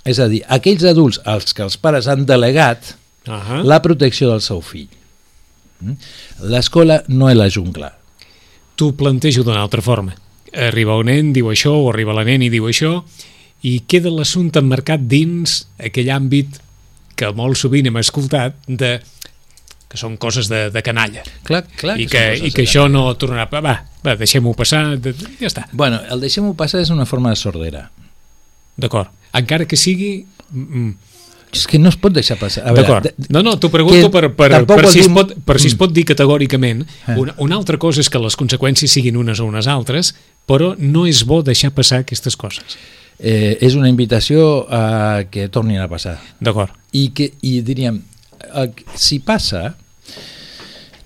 És 0.03 0.19
a 0.19 0.27
dir, 0.27 0.41
aquells 0.51 0.83
adults 0.83 1.21
als 1.23 1.53
que 1.53 1.63
els 1.63 1.77
pares 1.77 2.07
han 2.11 2.25
delegat 2.25 2.95
Uh 3.25 3.61
la 3.63 3.81
protecció 3.81 4.29
del 4.31 4.41
seu 4.41 4.59
fill. 4.59 4.89
Mm? 5.79 5.93
L'escola 6.51 7.03
no 7.07 7.29
és 7.29 7.37
la 7.39 7.47
jungla. 7.49 7.93
T'ho 8.75 8.91
plantejo 8.91 9.43
d'una 9.47 9.61
altra 9.61 9.81
forma. 9.81 10.13
Arriba 10.53 10.97
un 11.01 11.09
nen, 11.09 11.31
diu 11.33 11.49
això, 11.49 11.73
o 11.73 11.89
arriba 11.89 12.13
la 12.13 12.25
nen 12.27 12.43
i 12.45 12.51
diu 12.53 12.67
això, 12.69 12.99
i 13.65 13.79
queda 13.89 14.11
l'assumpte 14.13 14.61
emmarcat 14.61 15.07
dins 15.09 15.63
aquell 15.81 16.11
àmbit 16.13 16.59
que 17.17 17.29
molt 17.33 17.57
sovint 17.57 17.87
hem 17.89 17.97
escoltat 18.01 18.57
de 18.67 18.97
que 19.93 19.99
són 20.01 20.17
coses 20.17 20.49
de, 20.49 20.67
de 20.73 20.81
canalla. 20.81 21.21
Clar, 21.45 21.61
clar 21.77 21.99
i 22.01 22.07
que, 22.09 22.21
coses 22.33 22.47
i 22.47 22.51
que 22.55 22.65
això 22.65 22.87
no 22.89 23.05
tornarà 23.21 23.45
va, 23.51 23.61
va, 23.61 23.73
va 24.01 24.15
deixem-ho 24.17 24.55
passar 24.57 24.95
de, 24.97 25.13
ja 25.37 25.49
està, 25.49 25.67
Bueno, 25.71 26.01
el 26.09 26.23
deixem-ho 26.25 26.55
passar 26.57 26.81
és 26.81 26.89
una 26.93 27.05
forma 27.05 27.29
de 27.29 27.37
sordera. 27.37 27.87
d'acord. 28.75 29.13
Encara 29.37 29.67
que 29.69 29.77
sigui 29.77 30.25
mm, 30.49 30.89
És 31.53 31.67
que 31.69 31.77
no 31.79 31.89
es 31.89 31.95
pot 32.01 32.11
deixar 32.13 32.35
passar. 32.41 32.63
D'acord. 32.73 33.07
No, 33.29 33.43
no, 33.45 33.55
t'ho 33.61 33.69
pregunto 33.69 34.09
per, 34.11 34.31
per, 34.33 34.65
per, 34.65 34.87
si 34.89 34.99
es 35.03 35.07
pot, 35.13 35.35
per 35.45 35.59
si 35.61 35.67
es 35.69 35.75
Mm. 35.75 35.77
pot 35.77 35.93
dir 35.93 36.03
categòricament. 36.09 36.81
Eh. 37.07 37.15
Una, 37.21 37.35
una 37.37 37.55
altra 37.55 37.77
cosa 37.77 38.01
és 38.01 38.09
que 38.09 38.19
les 38.19 38.35
conseqüències 38.35 38.89
siguin 38.91 39.17
unes 39.17 39.39
o 39.39 39.45
unes 39.45 39.67
altres, 39.67 40.15
però 40.49 40.73
no 40.79 41.05
és 41.05 41.23
bo 41.25 41.41
deixar 41.43 41.71
passar 41.71 41.99
aquestes 42.03 42.35
coses. 42.35 42.77
eh, 43.19 43.57
és 43.61 43.75
una 43.75 43.87
invitació 43.87 44.65
a 44.69 45.23
que 45.31 45.47
tornin 45.47 45.77
a 45.79 45.87
passar. 45.87 46.17
D'acord. 46.41 46.71
I, 46.91 47.11
que, 47.13 47.29
i 47.41 47.61
diríem, 47.61 48.01
si 48.95 49.19
passa, 49.19 49.75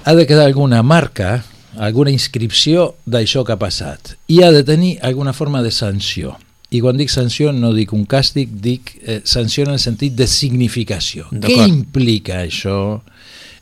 ha 0.03 0.13
de 0.15 0.25
quedar 0.25 0.45
alguna 0.47 0.81
marca, 0.83 1.43
alguna 1.77 2.09
inscripció 2.09 2.95
d'això 3.05 3.43
que 3.45 3.53
ha 3.53 3.59
passat. 3.59 4.15
I 4.31 4.41
ha 4.41 4.51
de 4.51 4.63
tenir 4.63 4.97
alguna 5.03 5.33
forma 5.33 5.61
de 5.61 5.69
sanció. 5.71 6.37
I 6.69 6.81
quan 6.83 6.97
dic 6.99 7.09
sanció 7.09 7.53
no 7.55 7.71
dic 7.73 7.93
un 7.95 8.03
càstig, 8.09 8.49
dic 8.59 8.97
eh, 9.01 9.21
sanció 9.23 9.63
en 9.63 9.71
el 9.77 9.79
sentit 9.79 10.17
de 10.19 10.27
significació. 10.27 11.29
Què 11.31 11.61
implica 11.67 12.41
això? 12.43 13.01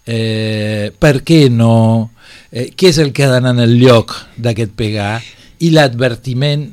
Eh, 0.06 0.92
per 0.98 1.20
què 1.26 1.50
no? 1.54 2.12
Eh, 2.52 2.72
què 2.78 2.90
és 2.90 2.98
el 3.02 3.12
que 3.14 3.26
ha 3.26 3.30
d'anar 3.34 3.54
en 3.58 3.64
el 3.66 3.78
lloc 3.78 4.14
d'aquest 4.38 4.74
pegar? 4.78 5.20
I 5.62 5.70
l'advertiment 5.74 6.72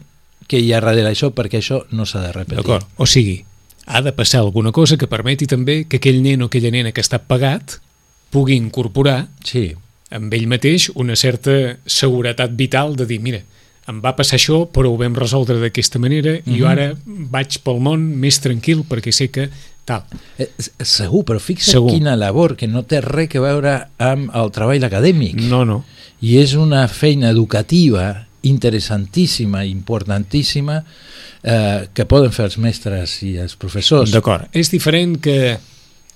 que 0.49 0.61
hi 0.61 0.73
ha 0.73 0.81
darrere 0.81 1.13
això, 1.13 1.31
perquè 1.33 1.61
això 1.61 1.83
no 1.93 2.05
s'ha 2.09 2.25
de 2.27 2.33
repetir. 2.33 2.61
D'acord. 2.61 2.89
O 2.97 3.07
sigui, 3.07 3.39
ha 3.87 4.03
de 4.05 4.13
passar 4.13 4.41
alguna 4.41 4.73
cosa 4.73 4.97
que 4.97 5.09
permeti 5.09 5.47
també 5.49 5.85
que 5.89 6.01
aquell 6.01 6.21
nen 6.25 6.43
o 6.45 6.51
aquella 6.51 6.73
nena 6.73 6.93
que 6.93 7.01
està 7.05 7.21
pagat 7.21 7.79
pugui 8.33 8.57
incorporar 8.57 9.29
Sí. 9.45 9.73
amb 10.13 10.33
ell 10.35 10.47
mateix 10.47 10.91
una 10.95 11.17
certa 11.17 11.79
seguretat 11.87 12.53
vital 12.57 12.97
de 12.97 13.07
dir, 13.07 13.21
mira, 13.21 13.43
em 13.89 14.01
va 14.01 14.15
passar 14.17 14.37
això, 14.39 14.67
però 14.71 14.93
ho 14.93 14.97
vam 15.01 15.15
resoldre 15.19 15.59
d'aquesta 15.59 15.99
manera 15.99 16.37
i 16.47 16.59
jo 16.61 16.69
ara 16.71 16.93
vaig 17.07 17.59
pel 17.65 17.81
món 17.83 18.05
més 18.23 18.39
tranquil 18.41 18.85
perquè 18.89 19.11
sé 19.13 19.29
que 19.35 19.49
tal. 19.85 20.05
Eh, 20.39 20.47
segur, 20.87 21.25
però 21.27 21.41
fixa't 21.43 21.73
Segur. 21.75 21.91
quina 21.91 22.15
labor 22.17 22.55
que 22.57 22.69
no 22.71 22.85
té 22.87 23.01
res 23.03 23.29
que 23.29 23.41
veure 23.43 23.89
amb 23.99 24.31
el 24.39 24.53
treball 24.55 24.85
acadèmic. 24.87 25.35
No, 25.51 25.65
no. 25.67 25.81
I 26.23 26.37
és 26.39 26.55
una 26.55 26.87
feina 26.89 27.31
educativa 27.35 28.29
interessantíssima, 28.43 29.65
importantíssima, 29.65 30.85
eh, 31.43 31.89
que 31.95 32.07
poden 32.07 32.33
fer 32.33 32.47
els 32.49 32.59
mestres 32.59 33.19
i 33.23 33.37
els 33.39 33.57
professors. 33.57 34.11
D'acord. 34.15 34.47
És 34.53 34.71
diferent 34.71 35.19
que, 35.23 35.59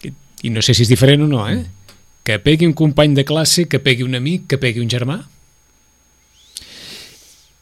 que- 0.01 0.13
i 0.43 0.51
no 0.51 0.63
sé 0.63 0.75
si 0.75 0.83
és 0.83 0.89
diferent 0.89 1.23
o 1.23 1.27
no, 1.31 1.49
eh? 1.49 1.65
que 2.27 2.39
pegui 2.43 2.67
un 2.67 2.73
company 2.75 3.15
de 3.15 3.25
classe, 3.25 3.67
que 3.71 3.79
pegui 3.79 4.03
un 4.03 4.15
amic, 4.19 4.47
que 4.51 4.59
pegui 4.59 4.81
un 4.83 4.89
germà. 4.91 5.21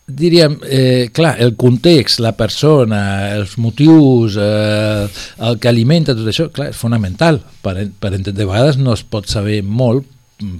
Diríem, 0.06 0.58
eh, 0.68 1.08
clar, 1.16 1.40
el 1.40 1.54
context, 1.56 2.20
la 2.20 2.34
persona, 2.36 3.32
els 3.32 3.56
motius, 3.56 4.36
eh, 4.36 5.06
el 5.48 5.56
que 5.58 5.70
alimenta 5.70 6.12
tot 6.14 6.28
això, 6.28 6.50
clar, 6.52 6.68
és 6.74 6.76
fonamental. 6.76 7.40
Per, 7.64 7.72
per 7.88 8.10
entendre, 8.12 8.36
de 8.36 8.44
vegades 8.44 8.76
no 8.76 8.92
es 8.92 9.02
pot 9.08 9.30
saber 9.32 9.62
molt, 9.64 10.04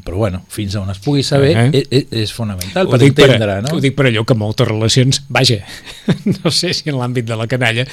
però 0.04 0.16
bueno, 0.16 0.44
fins 0.48 0.76
on 0.80 0.88
es 0.90 1.00
pugui 1.02 1.22
saber 1.26 1.50
Eh. 1.58 1.70
eh. 1.74 1.82
és, 1.90 2.06
és 2.24 2.32
fonamental 2.32 2.86
Ho 2.86 2.90
per 2.94 3.00
dic 3.02 3.14
per, 3.14 3.26
entendre, 3.34 3.60
no? 3.66 3.74
ho 3.74 3.80
dic 3.82 3.96
per 3.98 4.06
allò 4.06 4.24
que 4.24 4.36
moltes 4.38 4.68
relacions, 4.68 5.24
vaja, 5.28 5.58
no 6.38 6.50
sé 6.50 6.72
si 6.72 6.88
en 6.88 6.96
l'àmbit 6.96 7.26
de 7.28 7.36
la 7.36 7.48
canalla, 7.50 7.84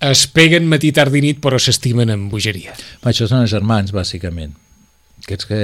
es 0.00 0.26
peguen 0.32 0.66
matí, 0.66 0.90
tard 0.96 1.14
i 1.14 1.20
nit, 1.20 1.38
però 1.44 1.60
s'estimen 1.60 2.10
amb 2.10 2.32
bogeria. 2.32 2.72
Això 3.04 3.28
són 3.28 3.44
els 3.44 3.52
germans, 3.52 3.92
bàsicament. 3.92 4.56
Aquests 5.20 5.46
que 5.46 5.58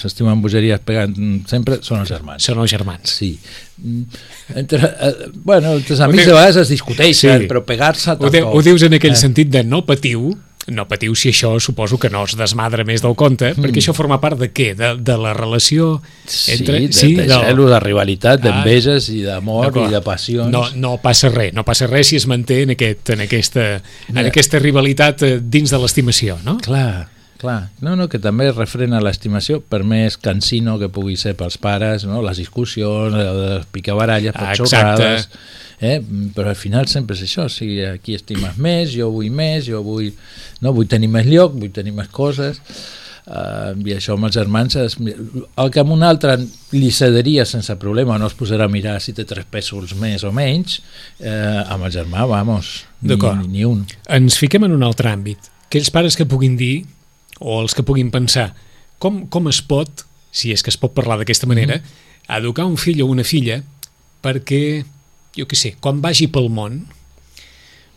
s'estimen 0.00 0.40
bogeries 0.42 0.80
pegant 0.84 1.14
sempre 1.46 1.78
són 1.86 2.00
els 2.02 2.08
germans. 2.10 2.42
Són 2.42 2.58
els 2.58 2.70
germans. 2.72 3.10
Sí. 3.20 3.38
Mm, 3.78 4.02
Entre, 4.56 4.78
eh, 4.82 5.30
bueno, 5.44 5.76
entre 5.76 5.94
els 5.94 6.00
amics 6.00 6.26
de 6.26 6.32
vegades 6.32 6.56
es 6.56 6.68
discuteixen, 6.68 7.42
Sí. 7.42 7.46
però 7.48 7.64
pegar-se 7.64 8.16
Ho, 8.18 8.30
de, 8.30 8.42
ho 8.42 8.62
dius 8.62 8.82
en 8.82 8.94
aquell 8.94 9.12
Eh. 9.12 9.16
sentit 9.16 9.48
de 9.48 9.62
no 9.64 9.84
patiu, 9.86 10.36
no 10.66 10.86
patiu 10.88 11.14
si 11.14 11.30
això 11.30 11.58
suposo 11.60 11.98
que 11.98 12.10
no 12.10 12.24
es 12.24 12.36
desmadra 12.36 12.84
més 12.84 13.00
del 13.02 13.14
compte, 13.16 13.54
perquè 13.54 13.78
això 13.80 13.94
forma 13.94 14.20
part 14.20 14.38
de 14.38 14.50
què? 14.52 14.74
De, 14.76 14.90
de 14.98 15.16
la 15.18 15.32
relació 15.34 16.02
Sí, 16.26 16.52
entre... 16.52 16.80
de, 16.80 16.88
de 16.88 17.26
del- 17.26 17.44
gelo, 17.46 17.68
de 17.70 17.80
rivalitat, 17.80 18.40
Ah, 18.44 18.48
d'enveges 18.48 19.08
i 19.08 19.22
d'amor 19.22 19.72
i 19.76 19.90
de 19.90 20.00
passions. 20.02 20.50
No, 20.50 20.66
no 20.74 20.98
passa 21.02 21.28
res, 21.30 21.54
no 21.54 21.64
passa 21.64 21.86
res 21.86 22.08
si 22.08 22.16
es 22.16 22.26
manté 22.26 22.62
en, 22.62 22.70
aquest, 22.76 23.10
en, 23.10 23.20
aquesta, 23.20 23.76
en 24.08 24.14
Ja. 24.16 24.26
aquesta 24.28 24.58
rivalitat 24.58 25.22
eh, 25.22 25.40
dins 25.42 25.70
de 25.70 25.78
l'estimació, 25.78 26.38
no? 26.44 26.58
Clar, 26.58 27.08
clar. 27.40 27.70
No, 27.80 27.96
no, 27.96 28.06
que 28.12 28.20
també 28.22 28.50
refrena 28.52 29.00
l'estimació, 29.02 29.58
per 29.64 29.80
més 29.88 30.18
cansino 30.20 30.76
que 30.80 30.90
pugui 30.92 31.16
ser 31.20 31.32
pels 31.38 31.56
pares, 31.60 32.04
no? 32.08 32.20
les 32.26 32.38
discussions, 32.42 33.16
les 33.16 33.66
picabaralles, 33.72 34.36
Ah, 34.36 34.44
per 34.44 34.52
exacte. 34.58 34.76
xorrades... 34.76 35.28
Eh? 35.80 35.96
Però 36.36 36.50
al 36.52 36.58
final 36.60 36.84
sempre 36.92 37.16
és 37.16 37.22
això, 37.24 37.46
o 37.48 37.48
sigui, 37.48 37.78
aquí 37.88 38.12
estimes 38.12 38.58
més, 38.60 38.90
jo 38.92 39.06
vull 39.14 39.30
més, 39.32 39.64
jo 39.64 39.78
vull, 39.80 40.10
no, 40.60 40.74
vull 40.76 40.84
tenir 40.92 41.08
més 41.08 41.24
lloc, 41.24 41.54
vull 41.56 41.70
tenir 41.72 41.94
més 41.96 42.10
coses, 42.12 42.58
uh, 43.32 43.72
i 43.80 43.94
això 43.96 44.12
amb 44.18 44.28
els 44.28 44.36
germans, 44.36 44.76
es, 44.76 44.98
el 45.00 45.72
que 45.72 45.80
amb 45.80 45.94
un 45.96 46.04
altre 46.04 46.34
li 46.76 46.90
cederia 46.92 47.46
sense 47.48 47.72
problema, 47.80 48.18
no 48.20 48.28
es 48.28 48.36
posarà 48.36 48.68
a 48.68 48.72
mirar 48.74 48.98
si 49.00 49.16
té 49.16 49.24
tres 49.24 49.48
pèsols 49.48 49.96
més 49.96 50.20
o 50.28 50.34
menys, 50.36 50.82
eh, 51.16 51.64
amb 51.64 51.88
el 51.88 51.96
germà, 51.96 52.28
vamos, 52.28 52.82
ni, 53.00 53.16
ni, 53.16 53.48
ni 53.56 53.64
un. 53.64 53.86
Ens 54.20 54.36
fiquem 54.36 54.68
en 54.68 54.76
un 54.76 54.84
altre 54.84 55.08
àmbit. 55.16 55.48
Aquells 55.70 55.88
pares 55.96 56.12
que 56.20 56.28
puguin 56.28 56.60
dir, 56.60 56.82
o 57.40 57.58
els 57.62 57.74
que 57.74 57.84
puguin 57.86 58.12
pensar, 58.12 58.52
com, 59.02 59.24
com 59.32 59.48
es 59.50 59.58
pot, 59.64 60.04
si 60.30 60.52
és 60.54 60.62
que 60.62 60.70
es 60.70 60.78
pot 60.78 60.94
parlar 60.94 61.18
d'aquesta 61.18 61.48
manera, 61.50 61.80
educar 62.30 62.68
un 62.68 62.78
fill 62.78 63.02
o 63.02 63.08
una 63.10 63.26
filla 63.26 63.62
perquè, 64.22 64.84
jo 65.36 65.48
què 65.48 65.58
sé, 65.58 65.74
quan 65.80 66.02
vagi 66.04 66.28
pel 66.30 66.50
món, 66.52 66.84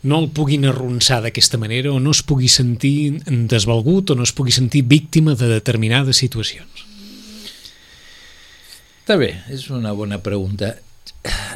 no 0.04 0.18
el 0.20 0.30
puguin 0.36 0.66
arronsar 0.68 1.22
d'aquesta 1.24 1.60
manera 1.60 1.92
o 1.92 2.00
no 2.00 2.12
es 2.12 2.20
pugui 2.26 2.48
sentir 2.52 3.22
desvalgut 3.24 4.12
o 4.12 4.16
no 4.18 4.26
es 4.26 4.34
pugui 4.36 4.52
sentir 4.52 4.84
víctima 4.88 5.36
de 5.36 5.48
determinades 5.48 6.20
situacions. 6.20 6.84
Està 9.04 9.16
bé, 9.20 9.30
és 9.52 9.68
una 9.72 9.92
bona 9.96 10.20
pregunta. 10.24 10.74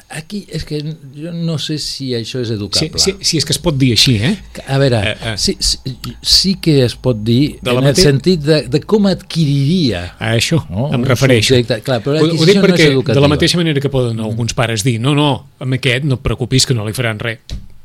Aquí 0.09 0.47
és 0.49 0.65
que 0.65 0.79
jo 0.81 1.31
no 1.37 1.59
sé 1.61 1.77
si 1.79 2.11
això 2.17 2.41
és 2.41 2.49
Si, 2.49 2.55
educable. 2.55 2.99
si, 2.99 3.13
si 3.21 3.37
és 3.37 3.45
que 3.45 3.53
es 3.53 3.59
pot 3.61 3.77
dir 3.77 3.91
així, 3.93 4.15
eh? 4.17 4.39
A 4.67 4.79
veure, 4.81 4.97
Eh, 5.11 5.17
eh. 5.33 5.35
Sí, 5.37 5.57
sí, 5.61 5.79
sí 6.23 6.55
que 6.61 6.83
es 6.85 6.95
pot 6.97 7.21
dir 7.23 7.59
De 7.61 7.71
en 7.71 7.77
el 7.79 7.85
mate- 7.85 8.01
sentit 8.03 8.41
de, 8.41 8.63
de 8.69 8.81
com 8.81 9.07
adquiriria 9.07 10.15
A 10.19 10.33
això 10.35 10.63
no? 10.71 10.89
em 10.93 11.05
refereixo. 11.05 11.55
subjecte. 11.55 11.83
Clar, 11.83 12.01
però 12.03 12.17
Ho, 12.21 12.25
ho 12.25 12.47
dic 12.47 12.57
no 12.57 12.65
és 12.65 12.71
perquè, 12.73 12.87
educativa. 12.93 13.15
de 13.15 13.21
la 13.21 13.29
mateixa 13.29 13.59
manera 13.61 13.81
que 13.81 13.91
poden 13.93 14.21
alguns 14.21 14.55
pares 14.55 14.83
dir 14.85 14.99
no, 15.01 15.15
no, 15.15 15.47
amb 15.61 15.75
aquest 15.77 16.05
no 16.05 16.15
et 16.17 16.21
preocupis 16.25 16.67
que 16.67 16.75
no 16.75 16.87
li 16.87 16.93
faran 16.97 17.19
res, 17.21 17.39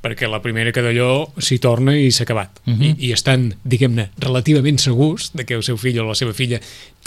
perquè 0.04 0.28
la 0.30 0.42
primera 0.42 0.72
que 0.72 0.82
d'allò 0.84 1.30
s'hi 1.40 1.60
torna 1.60 1.98
i 1.98 2.10
s'ha 2.12 2.24
acabat. 2.24 2.60
Mhm. 2.66 2.82
I, 2.84 2.96
I 3.08 3.12
estan, 3.12 3.54
diguem-ne, 3.64 4.10
relativament 4.20 4.80
segurs 4.80 5.32
de 5.34 5.46
que 5.46 5.54
el 5.56 5.64
seu 5.64 5.78
fill 5.78 6.00
o 6.00 6.08
la 6.08 6.16
seva 6.16 6.34
filla 6.34 6.60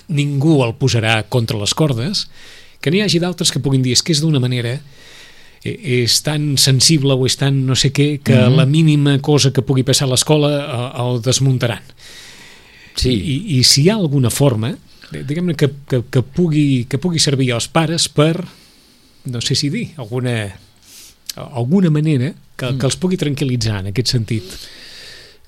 ningú 0.09 0.63
el 0.65 0.75
posarà 0.77 1.25
contra 1.29 1.59
les 1.59 1.75
cordes, 1.75 2.29
que 2.87 2.93
n'hi 2.95 3.01
hagi 3.03 3.19
d'altres 3.19 3.51
que 3.51 3.59
puguin 3.59 3.83
dir 3.83 3.97
és 3.97 4.03
que 4.07 4.15
és 4.15 4.21
d'una 4.23 4.39
manera 4.39 4.77
eh, 4.79 6.03
és 6.07 6.21
tan 6.23 6.53
sensible 6.55 7.17
o 7.19 7.27
és 7.27 7.35
tan 7.41 7.65
no 7.67 7.75
sé 7.75 7.91
què 7.91 8.21
que 8.23 8.37
Mhm. 8.37 8.55
la 8.55 8.67
mínima 8.71 9.17
cosa 9.19 9.51
que 9.51 9.65
pugui 9.67 9.83
passar 9.83 10.07
a 10.07 10.13
l'escola 10.13 10.51
eh, 10.55 11.03
el 11.03 11.19
desmuntaran. 11.27 11.83
Sí, 12.95 13.11
I, 13.11 13.59
I 13.59 13.65
si 13.67 13.83
hi 13.83 13.89
ha 13.91 13.97
alguna 13.99 14.31
forma, 14.31 14.71
diguem-ne, 15.11 15.57
que, 15.59 15.69
que, 15.89 16.05
que, 16.11 16.23
pugui, 16.23 16.87
que 16.89 16.99
pugui 17.03 17.19
servir 17.19 17.51
als 17.53 17.67
pares 17.69 18.07
per, 18.09 18.45
no 19.27 19.43
sé 19.43 19.57
si 19.59 19.69
dir, 19.69 19.89
alguna, 19.99 20.37
alguna 21.35 21.91
manera 21.91 22.31
que, 22.57 22.71
que 22.79 22.87
els 22.87 22.97
pugui 22.97 23.19
tranquil·litzar 23.21 23.81
en 23.83 23.91
aquest 23.91 24.15
sentit. 24.15 24.55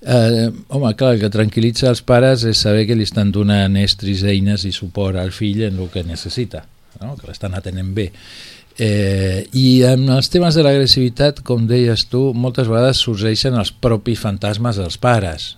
Eh, 0.02 0.50
home, 0.68 0.90
clar, 0.94 1.14
el 1.14 1.22
que 1.22 1.30
tranquil·litza 1.32 1.88
els 1.90 2.02
pares 2.06 2.44
és 2.46 2.58
saber 2.66 2.84
que 2.86 2.94
li 2.98 3.06
estan 3.06 3.32
donant 3.34 3.78
estris, 3.80 4.22
eines 4.28 4.66
i 4.68 4.72
suport 4.74 5.16
al 5.18 5.32
fill 5.32 5.62
en 5.70 5.78
el 5.78 5.88
que 5.94 6.04
necessita, 6.06 6.66
no? 7.02 7.14
que 7.18 7.28
l'estan 7.30 7.54
atenent 7.58 7.94
bé. 7.96 8.10
Eh, 8.78 9.46
I 9.58 9.68
en 9.90 10.06
els 10.14 10.30
temes 10.30 10.54
de 10.54 10.62
l'agressivitat, 10.62 11.42
com 11.46 11.66
deies 11.66 12.06
tu, 12.10 12.28
moltes 12.34 12.68
vegades 12.70 13.00
sorgeixen 13.02 13.58
els 13.58 13.72
propis 13.74 14.20
fantasmes 14.22 14.78
dels 14.78 15.00
pares. 15.02 15.54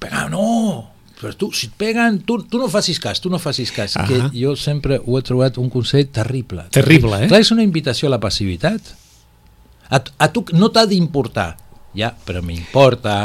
Pegat, 0.00 0.30
no! 0.32 0.90
però 1.24 1.32
tu, 1.38 1.48
si 1.56 1.70
et 1.70 1.76
peguen, 1.80 2.18
tu, 2.26 2.36
tu 2.50 2.58
no 2.60 2.68
facis 2.68 2.98
cas, 3.00 3.20
tu 3.22 3.30
no 3.32 3.38
facis 3.40 3.70
cas. 3.72 3.94
Ah. 3.96 4.04
Que 4.08 4.18
jo 4.36 4.52
sempre 4.60 4.98
ho 5.00 5.16
he 5.16 5.22
trobat 5.24 5.56
un 5.62 5.70
consell 5.72 6.10
terrible. 6.12 6.66
Terrible, 6.74 7.22
eh? 7.24 7.30
Clar, 7.30 7.40
és 7.40 7.52
una 7.54 7.64
invitació 7.64 8.10
a 8.10 8.14
la 8.16 8.20
passivitat. 8.20 8.92
A, 9.88 10.02
a 10.02 10.28
tu 10.34 10.44
no 10.52 10.68
t'ha 10.74 10.84
d'importar. 10.90 11.54
Ja, 11.96 12.10
però 12.26 12.42
m'importa. 12.44 13.16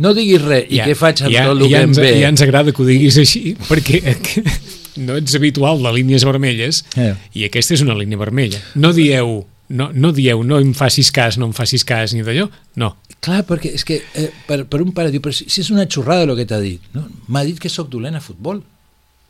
No 0.00 0.12
diguis 0.16 0.40
res. 0.44 0.70
I 0.70 0.80
què 0.84 0.96
faig 0.96 1.24
amb 1.26 1.34
ja, 1.34 1.44
tot 1.50 1.58
el 1.58 1.66
ja 1.66 1.82
que 1.82 1.82
em 1.82 1.92
ens, 1.92 2.00
ve? 2.00 2.14
Ja 2.22 2.32
ens 2.32 2.44
agrada 2.46 2.72
que 2.72 2.84
ho 2.84 2.88
diguis 2.88 3.20
així, 3.20 3.56
perquè 3.68 4.00
no 4.98 5.16
ets 5.16 5.34
habitual 5.38 5.82
de 5.82 5.92
línies 5.92 6.24
vermelles 6.24 6.84
Eh. 6.96 7.14
i 7.34 7.44
aquesta 7.48 7.74
és 7.74 7.82
una 7.84 7.94
línia 7.98 8.18
vermella. 8.20 8.60
No 8.74 8.92
dieu, 8.96 9.46
no, 9.68 9.90
no 9.92 10.12
dieu, 10.12 10.42
no 10.44 10.58
em 10.62 10.72
facis 10.74 11.10
cas, 11.10 11.38
no 11.38 11.46
em 11.50 11.52
facis 11.56 11.84
cas, 11.84 12.14
ni 12.14 12.22
d'allò. 12.22 12.48
No. 12.76 12.94
Clar, 13.20 13.42
perquè 13.48 13.72
és 13.74 13.84
que 13.84 14.00
eh, 14.14 14.30
per, 14.46 14.64
per 14.70 14.80
un 14.84 14.92
pare 14.94 15.10
diu, 15.10 15.20
però 15.24 15.34
si, 15.34 15.48
si 15.50 15.60
és 15.64 15.70
una 15.74 15.86
xorrada 15.90 16.22
el 16.28 16.36
que 16.38 16.46
t'ha 16.46 16.60
dit. 16.62 16.80
No? 16.94 17.06
M'ha 17.28 17.44
dit 17.48 17.58
que 17.58 17.68
sóc 17.72 17.88
dolent 17.90 18.14
a 18.16 18.22
futbol. 18.22 18.62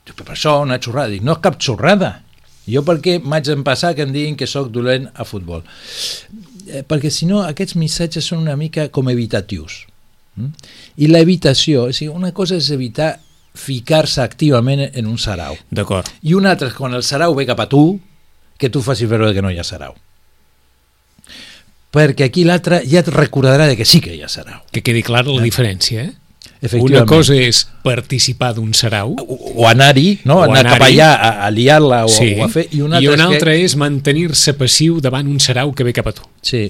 Diu, 0.07 0.15
però 0.15 0.27
per 0.29 0.37
això 0.37 0.59
una 0.63 0.79
xorrada. 0.83 1.11
Dic, 1.15 1.23
no 1.25 1.33
és 1.39 1.43
cap 1.45 1.57
xorrada. 1.63 2.23
Jo 2.67 2.83
per 2.83 2.97
què 2.99 3.21
m'haig 3.23 3.47
d'empassar 3.47 3.95
que 3.95 4.03
em 4.03 4.11
diguin 4.13 4.35
que 4.37 4.47
sóc 4.51 4.73
dolent 4.75 5.07
a 5.15 5.25
futbol? 5.25 5.63
Eh, 6.67 6.83
perquè 6.83 7.11
si 7.15 7.29
no 7.31 7.45
aquests 7.47 7.77
missatges 7.79 8.27
són 8.27 8.41
una 8.43 8.57
mica 8.59 8.89
com 8.91 9.07
evitatius. 9.13 9.85
Mm? 10.37 10.51
I 10.99 11.07
l'evitació, 11.13 11.85
o 11.87 11.93
sigui, 11.95 12.11
una 12.13 12.33
cosa 12.35 12.59
és 12.59 12.73
evitar 12.75 13.21
ficar-se 13.57 14.23
activament 14.23 14.87
en 14.87 15.07
un 15.07 15.19
sarau. 15.19 15.57
D'acord. 15.71 16.09
I 16.23 16.37
una 16.39 16.53
altra 16.55 16.69
és 16.71 16.77
quan 16.77 16.95
el 16.95 17.05
sarau 17.07 17.35
ve 17.35 17.47
cap 17.49 17.61
a 17.65 17.69
tu, 17.71 17.99
que 18.59 18.71
tu 18.71 18.83
facis 18.85 19.09
veure 19.09 19.33
que 19.35 19.43
no 19.45 19.51
hi 19.53 19.59
ha 19.59 19.65
sarau. 19.67 19.97
Perquè 21.97 22.29
aquí 22.29 22.45
l'altre 22.45 22.83
ja 22.85 23.01
et 23.01 23.11
recordarà 23.13 23.67
de 23.71 23.77
que 23.77 23.87
sí 23.89 24.03
que 24.05 24.15
hi 24.15 24.23
ha 24.23 24.29
sarau. 24.29 24.61
Que 24.73 24.83
quedi 24.85 25.03
clara 25.07 25.33
la 25.33 25.45
diferència, 25.45 26.05
eh? 26.05 26.15
Una 26.81 27.05
cosa 27.05 27.35
és 27.37 27.67
participar 27.85 28.55
d'un 28.57 28.73
sarau, 28.75 29.13
o, 29.21 29.37
o 29.61 29.67
anar-hi, 29.69 30.23
no? 30.25 30.39
O 30.41 30.47
anar 30.47 30.65
cap 30.65 30.87
allà 30.87 31.11
a, 31.15 31.31
a 31.47 31.51
liar-la 31.53 32.05
o, 32.07 32.11
sí, 32.11 32.33
o 32.41 32.47
a 32.47 32.49
fer, 32.51 32.67
i 32.73 32.81
una 32.83 32.99
i 32.99 33.07
altra, 33.07 33.27
una 33.27 33.29
és 33.29 33.37
altra 33.37 33.53
que... 33.53 33.67
és 33.69 33.77
mantenir-se 33.81 34.57
passiu 34.57 34.99
davant 35.05 35.29
un 35.31 35.39
sarau 35.43 35.75
que 35.77 35.85
ve 35.87 35.93
cap 35.97 36.09
a 36.11 36.15
tu. 36.17 36.25
Sí, 36.43 36.65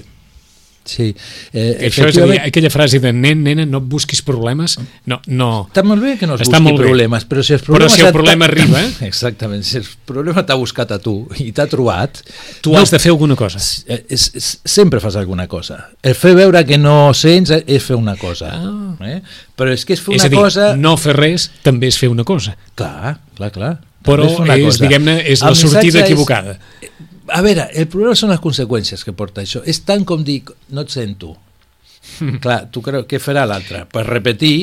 sí. 0.87 1.11
Eh, 1.53 1.87
això 1.89 2.07
és 2.07 2.17
a 2.17 2.25
dir, 2.29 2.39
aquella 2.41 2.71
frase 2.73 2.99
de 3.03 3.11
nen, 3.13 3.43
nena, 3.45 3.65
no 3.67 3.81
et 3.83 3.87
busquis 3.91 4.21
problemes, 4.25 4.77
no, 5.05 5.19
no. 5.27 5.49
Està 5.69 5.83
molt 5.85 6.01
bé 6.01 6.15
que 6.17 6.25
no 6.29 6.35
es 6.39 6.45
Està 6.47 6.61
busqui 6.63 6.77
bé. 6.77 6.83
problemes, 6.85 7.27
però 7.29 7.43
si 7.43 7.53
el 7.53 7.59
Però 7.61 7.75
problema, 7.75 7.93
si 7.93 8.01
el 8.07 8.13
problema 8.15 8.45
arriba, 8.49 8.81
eh? 8.81 8.91
Exactament, 9.11 9.63
si 9.67 9.77
el 9.81 9.85
problema 10.07 10.45
t'ha 10.47 10.55
buscat 10.57 10.91
a 10.95 10.99
tu 11.03 11.17
i 11.43 11.51
t'ha 11.51 11.67
trobat, 11.69 12.21
Tu 12.63 12.71
no, 12.73 12.79
has 12.81 12.89
de 12.95 12.99
fer 13.03 13.11
alguna 13.11 13.35
cosa. 13.35 13.59
eh, 13.87 14.01
és, 14.09 14.31
és, 14.33 14.49
sempre 14.65 14.99
fas 15.03 15.15
alguna 15.19 15.47
cosa. 15.47 15.89
El 16.01 16.15
fer 16.15 16.33
veure 16.35 16.63
que 16.65 16.77
no 16.79 17.13
sents 17.13 17.51
és 17.65 17.83
fer 17.83 17.95
una 17.99 18.15
cosa. 18.15 18.53
Ah. 18.55 18.95
Eh? 19.07 19.19
Però 19.57 19.71
és 19.73 19.83
que 19.85 19.93
és 19.93 20.01
fer 20.01 20.15
És 20.15 20.23
una 20.23 20.27
a 20.27 20.29
dir, 20.29 20.39
cosa... 20.39 20.71
no 20.77 20.95
fer 20.97 21.13
res 21.17 21.49
també 21.63 21.87
és 21.91 21.97
fer 21.99 22.09
una 22.09 22.23
cosa. 22.23 22.55
Clar, 22.75 23.17
clar, 23.35 23.51
clar. 23.51 23.73
Però 24.07 24.23
També 24.23 24.43
una 24.45 24.55
és, 24.69 24.77
diguem-ne, 24.79 25.17
és 25.27 25.41
la 25.43 25.49
sortida 25.53 25.81
missatge 25.83 25.97
és- 25.99 26.05
equivocada. 26.05 26.53
A 27.33 27.41
veure, 27.43 27.67
el 27.75 27.87
problema 27.91 28.15
són 28.15 28.31
les 28.33 28.41
conseqüències 28.43 29.03
que 29.03 29.13
porta 29.17 29.43
això. 29.43 29.63
És 29.67 29.81
tant 29.87 30.05
com 30.07 30.23
dir, 30.27 30.41
no 30.73 30.83
et 30.85 30.93
sento. 30.93 31.35
Clar, 32.43 32.65
tu 32.71 32.83
creus, 32.85 33.07
què 33.09 33.19
farà 33.21 33.45
l'altre? 33.49 33.85
Per 33.91 34.05
repetir 34.07 34.55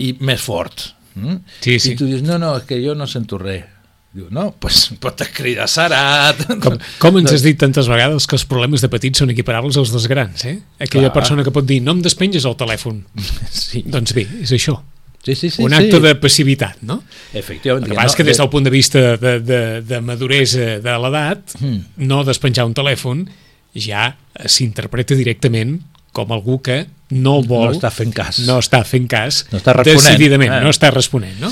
i 0.00 0.14
més 0.24 0.42
fort. 0.44 0.90
Mm? 1.16 1.42
Sí, 1.60 1.78
sí. 1.78 1.94
I 1.94 1.98
tu 1.98 2.08
dius, 2.08 2.24
no, 2.26 2.38
no, 2.40 2.54
és 2.60 2.66
que 2.68 2.80
jo 2.82 2.96
no 2.98 3.08
sento 3.10 3.40
res. 3.40 3.66
Diu, 4.10 4.26
no, 4.34 4.48
pues, 4.58 4.88
pot 4.98 5.20
cridar 5.36 5.68
Sarat. 5.70 6.40
Com, 6.58 6.80
com 6.98 7.18
ens 7.20 7.30
has 7.30 7.44
dit 7.46 7.58
tantes 7.60 7.86
vegades 7.86 8.26
que 8.26 8.34
els 8.34 8.44
problemes 8.50 8.82
de 8.82 8.90
petits 8.90 9.22
són 9.22 9.30
equiparables 9.30 9.78
als 9.78 9.92
dels 9.94 10.08
grans, 10.10 10.42
eh? 10.50 10.56
Aquella 10.82 11.12
Clar. 11.12 11.18
persona 11.20 11.44
que 11.46 11.52
pot 11.54 11.66
dir, 11.68 11.78
no 11.84 11.94
em 11.94 12.00
despenges 12.02 12.48
el 12.48 12.58
telèfon. 12.58 13.04
Sí, 13.60 13.84
Doncs 13.86 14.10
bé, 14.16 14.24
és 14.42 14.50
això. 14.56 14.80
Sí, 15.22 15.34
sí. 15.34 15.50
sí 15.50 15.62
un 15.62 15.70
sí. 15.70 15.76
acte 15.76 16.00
de 16.00 16.14
passivitat, 16.16 16.80
no? 16.82 17.02
Efectivament. 17.34 17.84
El 17.86 17.90
que 17.92 17.96
passa 17.98 18.14
és 18.14 18.16
que 18.16 18.24
des 18.24 18.38
del 18.40 18.48
punt 18.52 18.64
de 18.66 18.72
vista 18.72 19.16
de, 19.20 19.36
de, 19.40 19.60
de 19.82 20.00
maduresa 20.00 20.78
de 20.80 20.96
l'edat, 21.04 21.56
Mm. 21.60 21.80
no 22.08 22.22
despenjar 22.24 22.64
un 22.66 22.74
telèfon 22.74 23.26
ja 23.74 24.16
s'interpreta 24.46 25.14
directament 25.14 25.80
com 26.12 26.32
algú 26.32 26.58
que 26.62 26.86
no 27.10 27.40
vol... 27.42 27.70
No 27.70 27.76
està 27.76 27.90
fent 27.94 28.12
cas. 28.14 28.40
No 28.46 28.58
està 28.62 28.80
fent 28.86 29.06
cas. 29.10 29.44
No 29.52 29.58
està 29.60 29.74
responent. 29.76 30.02
Decididament, 30.08 30.52
Eh. 30.56 30.60
no 30.64 30.70
està 30.70 30.90
responent, 30.90 31.36
no? 31.42 31.50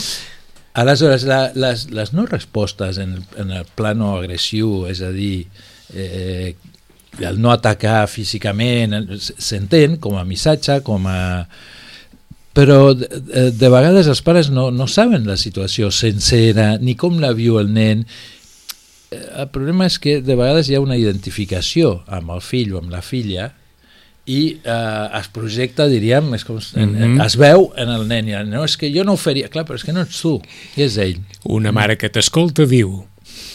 Aleshores, 0.79 1.25
la, 1.27 1.51
les, 1.55 1.89
les 1.91 2.13
no 2.15 2.27
respostes 2.27 2.99
en, 3.03 3.17
en 3.37 3.51
el 3.51 3.65
plano 3.75 4.17
agressiu, 4.19 4.87
és 4.87 5.01
a 5.03 5.11
dir, 5.11 5.47
eh, 5.95 6.55
el 7.19 7.41
no 7.43 7.51
atacar 7.51 8.05
físicament, 8.11 8.95
eh, 8.95 9.19
s'entén 9.19 9.97
com 9.99 10.19
a 10.19 10.25
missatge, 10.25 10.81
com 10.87 11.07
a... 11.11 11.19
Però 12.59 12.93
de, 12.99 13.07
de- 13.07 13.51
de 13.55 13.69
vegades 13.71 14.09
els 14.11 14.23
pares 14.27 14.49
no, 14.51 14.71
no 14.75 14.89
saben 14.91 15.27
la 15.29 15.37
situació 15.39 15.93
sencera, 15.95 16.73
ni 16.83 16.97
com 16.99 17.21
la 17.23 17.31
viu 17.39 17.61
el 17.63 17.71
nen. 17.73 18.03
Eh, 19.13 19.21
El 19.45 19.49
problema 19.55 19.87
és 19.87 19.99
que 20.03 20.19
de 20.25 20.35
vegades 20.35 20.69
hi 20.69 20.75
ha 20.75 20.83
una 20.83 20.97
identificació 20.99 22.01
amb 22.11 22.35
el 22.35 22.43
fill 22.43 22.75
o 22.75 22.81
amb 22.83 22.91
la 22.91 23.01
filla 23.05 23.53
i 24.29 24.59
eh, 24.61 25.21
es 25.21 25.29
projecta, 25.33 25.87
diríem, 25.89 26.35
és 26.37 26.43
com, 26.45 26.59
en, 26.75 26.91
en, 26.97 27.13
Mhm. 27.15 27.21
es 27.25 27.37
veu 27.41 27.71
en 27.81 27.89
el 27.95 28.03
nen, 28.11 28.29
i 28.29 28.35
el 28.37 28.51
no, 28.51 28.65
és 28.67 28.75
que 28.77 28.91
jo 28.93 29.05
no 29.07 29.15
ho 29.15 29.21
faria, 29.21 29.49
clar, 29.49 29.65
però 29.65 29.79
és 29.79 29.85
que 29.87 29.95
no 29.95 30.03
ets 30.05 30.19
tu, 30.21 30.35
és 30.77 30.99
ell. 31.01 31.23
Una 31.45 31.73
mare 31.73 31.97
que 31.97 32.11
t'escolta 32.11 32.67
diu 32.67 33.05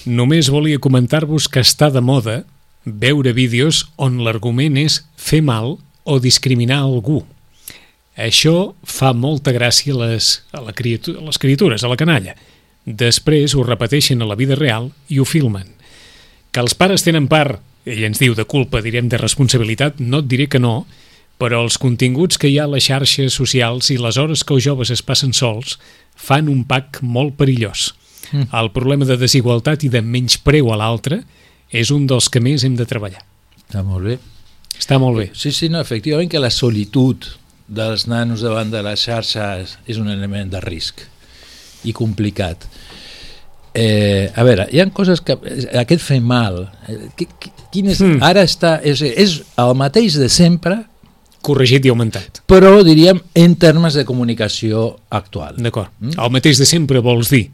Només 0.06 0.50
volia 0.52 0.80
comentar-vos 0.80 1.46
que 1.48 1.60
està 1.64 1.90
de 1.92 2.02
moda 2.02 2.44
veure 2.86 3.32
vídeos 3.34 3.86
on 3.98 4.18
l'argument 4.24 4.76
és 4.78 5.02
fer 5.16 5.42
mal 5.42 5.78
o 6.04 6.20
discriminar 6.20 6.82
algú. 6.84 7.22
Això 8.14 8.74
fa 8.86 9.14
molta 9.18 9.54
gràcia 9.56 9.94
a 9.96 10.00
les, 10.06 10.44
a, 10.54 10.62
la 10.62 10.74
criatura, 10.74 11.20
a 11.20 11.26
les 11.26 11.40
criatures, 11.42 11.84
a 11.84 11.90
la 11.90 11.98
canalla. 11.98 12.36
Després 12.86 13.56
ho 13.56 13.64
repeteixen 13.66 14.22
a 14.22 14.28
la 14.30 14.38
vida 14.38 14.58
real 14.60 14.92
i 15.10 15.20
ho 15.20 15.26
filmen. 15.26 15.72
Que 16.54 16.62
els 16.62 16.76
pares 16.78 17.06
tenen 17.06 17.30
part, 17.32 17.62
ell 17.90 18.04
ens 18.06 18.22
diu 18.22 18.36
de 18.38 18.46
culpa, 18.46 18.84
direm 18.86 19.10
de 19.10 19.18
responsabilitat, 19.18 19.98
no 20.00 20.22
et 20.22 20.30
diré 20.30 20.48
que 20.48 20.62
no, 20.62 20.84
però 21.42 21.64
els 21.66 21.80
continguts 21.82 22.38
que 22.38 22.52
hi 22.52 22.60
ha 22.60 22.68
a 22.68 22.74
les 22.76 22.86
xarxes 22.86 23.34
socials 23.34 23.90
i 23.92 23.98
les 23.98 24.20
hores 24.22 24.44
que 24.46 24.54
els 24.54 24.64
joves 24.68 24.94
es 24.94 25.02
passen 25.02 25.34
sols 25.34 25.80
fan 26.16 26.52
un 26.52 26.64
pack 26.70 27.02
molt 27.02 27.34
perillós. 27.40 27.92
Mm. 28.32 28.52
El 28.54 28.70
problema 28.76 29.08
de 29.10 29.18
desigualtat 29.18 29.84
i 29.84 29.90
de 29.92 30.04
menyspreu 30.06 30.70
a 30.72 30.78
l'altre 30.80 31.24
és 31.74 31.90
un 31.92 32.06
dels 32.08 32.30
que 32.30 32.42
més 32.44 32.64
hem 32.64 32.78
de 32.78 32.86
treballar. 32.86 33.26
Està 33.66 33.82
molt 33.84 34.06
bé. 34.06 34.20
Està 34.78 35.00
molt 35.02 35.18
bé. 35.18 35.32
Sí, 35.34 35.52
sí, 35.52 35.70
no, 35.74 35.82
efectivament 35.82 36.30
que 36.30 36.42
la 36.42 36.54
solitud 36.54 37.26
dels 37.68 38.08
nanos 38.08 38.42
davant 38.44 38.70
de 38.72 38.82
les 38.84 39.00
xarxes 39.06 39.78
és 39.88 39.98
un 39.98 40.10
element 40.12 40.52
de 40.52 40.60
risc 40.62 41.02
i 41.84 41.94
complicat. 41.94 42.66
Eh, 43.74 44.30
a 44.36 44.44
veure, 44.46 44.68
hi 44.72 44.80
ha 44.84 44.86
coses 44.94 45.22
que... 45.26 45.34
Aquest 45.80 46.04
fer 46.06 46.20
mal... 46.22 46.60
Eh, 46.88 47.08
qui- 47.18 47.28
qui- 47.42 47.52
quin 47.74 47.88
és, 47.90 48.00
Mm. 48.04 48.20
Ara 48.22 48.44
està... 48.46 48.76
És, 48.86 49.02
és 49.02 49.40
el 49.58 49.74
mateix 49.80 50.18
de 50.22 50.30
sempre, 50.30 50.84
Corregit 51.44 51.84
i 51.86 51.90
augmentat. 51.92 52.44
però 52.48 52.84
diríem 52.86 53.18
en 53.36 53.56
termes 53.60 53.96
de 53.98 54.06
comunicació 54.06 55.00
actual. 55.10 55.58
D'acord. 55.58 55.90
Mm. 56.00 56.14
El 56.22 56.30
mateix 56.32 56.60
de 56.62 56.66
sempre 56.70 57.02
vols 57.04 57.30
dir 57.34 57.50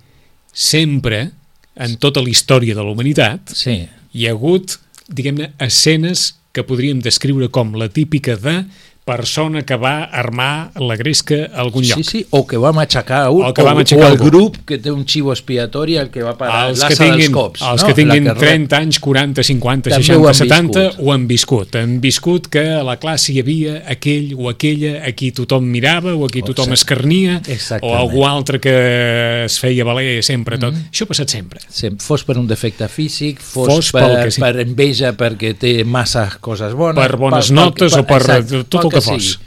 sempre, 0.54 1.32
en 1.80 1.96
tota 1.98 2.22
la 2.22 2.30
història 2.30 2.76
de 2.76 2.84
la 2.84 2.92
humanitat, 2.92 3.50
Sí, 3.56 3.88
hi 4.14 4.28
ha 4.28 4.32
hagut, 4.36 4.76
diguem-ne, 5.08 5.54
escenes 5.64 6.36
que 6.52 6.64
podríem 6.68 7.00
descriure 7.02 7.48
com 7.50 7.74
la 7.80 7.88
típica 7.90 8.36
de 8.36 8.66
persona 9.10 9.64
que 9.66 9.76
va 9.76 10.04
armar 10.06 10.72
la 10.80 10.96
gresca 10.96 11.50
a 11.54 11.62
algun 11.64 11.84
lloc. 11.84 11.98
sí, 11.98 12.04
sí, 12.04 12.26
o 12.30 12.46
que 12.48 12.58
va 12.58 12.72
matxacar 12.72 13.30
un, 13.30 13.46
O 13.46 13.54
que 13.54 13.64
va 13.66 13.74
matxacar 13.76 14.06
o 14.06 14.08
el 14.08 14.14
algú. 14.18 14.30
grup 14.30 14.58
que 14.66 14.78
té 14.78 14.92
un 14.92 15.06
xivo 15.08 15.34
expiatori 15.34 15.98
el 15.98 16.10
que 16.14 16.22
va 16.24 16.36
parar 16.38 16.70
els 16.70 16.80
l'assa 16.80 16.94
que 16.96 17.04
tinguin, 17.04 17.20
dels 17.28 17.34
cops. 17.34 17.62
els 17.62 17.82
no? 17.82 17.88
que 17.88 17.94
tinguin 17.98 18.24
La 18.30 18.34
que 18.36 18.40
30 18.46 18.78
anys, 18.78 19.00
40, 19.00 19.44
50, 19.44 19.90
També 19.90 20.04
60, 20.04 20.20
ho 20.22 20.28
han 20.28 20.36
70 20.36 20.80
viscut. 20.88 21.00
ho 21.06 21.12
han 21.14 21.28
viscut. 21.28 21.76
Han 21.76 22.00
viscut 22.02 22.48
que 22.48 22.66
a 22.80 22.84
la 22.84 22.98
classe 22.98 23.34
hi 23.34 23.40
havia 23.40 23.84
aquell 23.88 24.34
o 24.38 24.50
aquella 24.50 25.04
a 25.06 25.12
qui 25.14 25.32
tothom 25.32 25.66
mirava 25.66 26.14
o 26.16 26.26
a 26.26 26.30
qui 26.30 26.42
O 26.42 26.46
tothom 26.46 26.68
sí. 26.68 26.74
escarnia 26.74 27.42
o 27.46 27.52
Exactament. 27.52 28.00
algú 28.00 28.26
altre 28.28 28.60
que 28.60 29.44
es 29.46 29.60
feia 29.60 29.84
valer 29.84 30.24
sempre 30.24 30.58
tot. 30.58 30.74
Mm-hmm. 30.74 30.92
Això 30.94 31.04
ha 31.04 31.08
passat 31.14 31.30
sempre. 31.30 31.60
Sí, 31.70 31.90
fos 32.00 32.24
per 32.24 32.38
un 32.38 32.48
defecte 32.48 32.88
físic, 32.88 33.40
fos, 33.42 33.68
Fos 33.70 33.92
per, 33.92 34.04
pel 34.06 34.24
que 34.26 34.32
sí. 34.32 34.42
per 34.42 34.54
enveja 34.60 35.14
perquè 35.18 35.54
té 35.58 35.84
massa 35.84 36.28
coses 36.40 36.74
bones, 36.74 37.00
Per 37.02 37.18
bones 37.18 37.48
pel- 37.50 37.56
notes 37.56 37.94
o 37.98 38.04
per 38.06 38.22
tot 38.24 38.70
pel 38.70 38.86
el 38.86 38.90
que 38.92 38.99
fos. 39.02 39.24
sigui. 39.34 39.46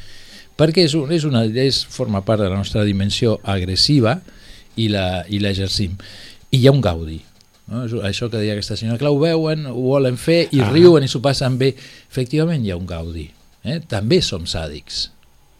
Perquè 0.57 0.85
és, 0.85 0.95
un, 0.95 1.11
és 1.12 1.25
una, 1.25 1.45
és, 1.45 1.85
forma 1.88 2.21
part 2.25 2.41
de 2.43 2.49
la 2.51 2.57
nostra 2.57 2.85
dimensió 2.85 3.38
agressiva 3.43 4.21
i 4.77 4.88
la- 4.88 5.25
i 5.29 5.38
l'exercim. 5.38 5.97
I 6.51 6.59
hi 6.59 6.67
ha 6.67 6.73
un 6.73 6.81
gaudi. 6.81 7.21
No? 7.69 7.85
Això 8.05 8.29
que 8.31 8.37
deia 8.37 8.53
aquesta 8.53 8.77
senyora, 8.77 8.99
clar, 8.99 9.11
ho 9.12 9.19
veuen, 9.19 9.65
ho 9.67 9.73
volen 9.81 10.17
fer 10.19 10.49
i 10.53 10.61
Ah. 10.61 10.69
riuen 10.71 11.05
i 11.05 11.09
s'ho 11.09 11.23
passen 11.23 11.57
bé. 11.59 11.75
Efectivament 12.11 12.65
hi 12.65 12.71
ha 12.71 12.77
un 12.77 12.87
gaudi. 12.87 13.31
Eh? 13.65 13.81
També 13.88 14.21
som 14.21 14.45
sàdics. 14.45 15.09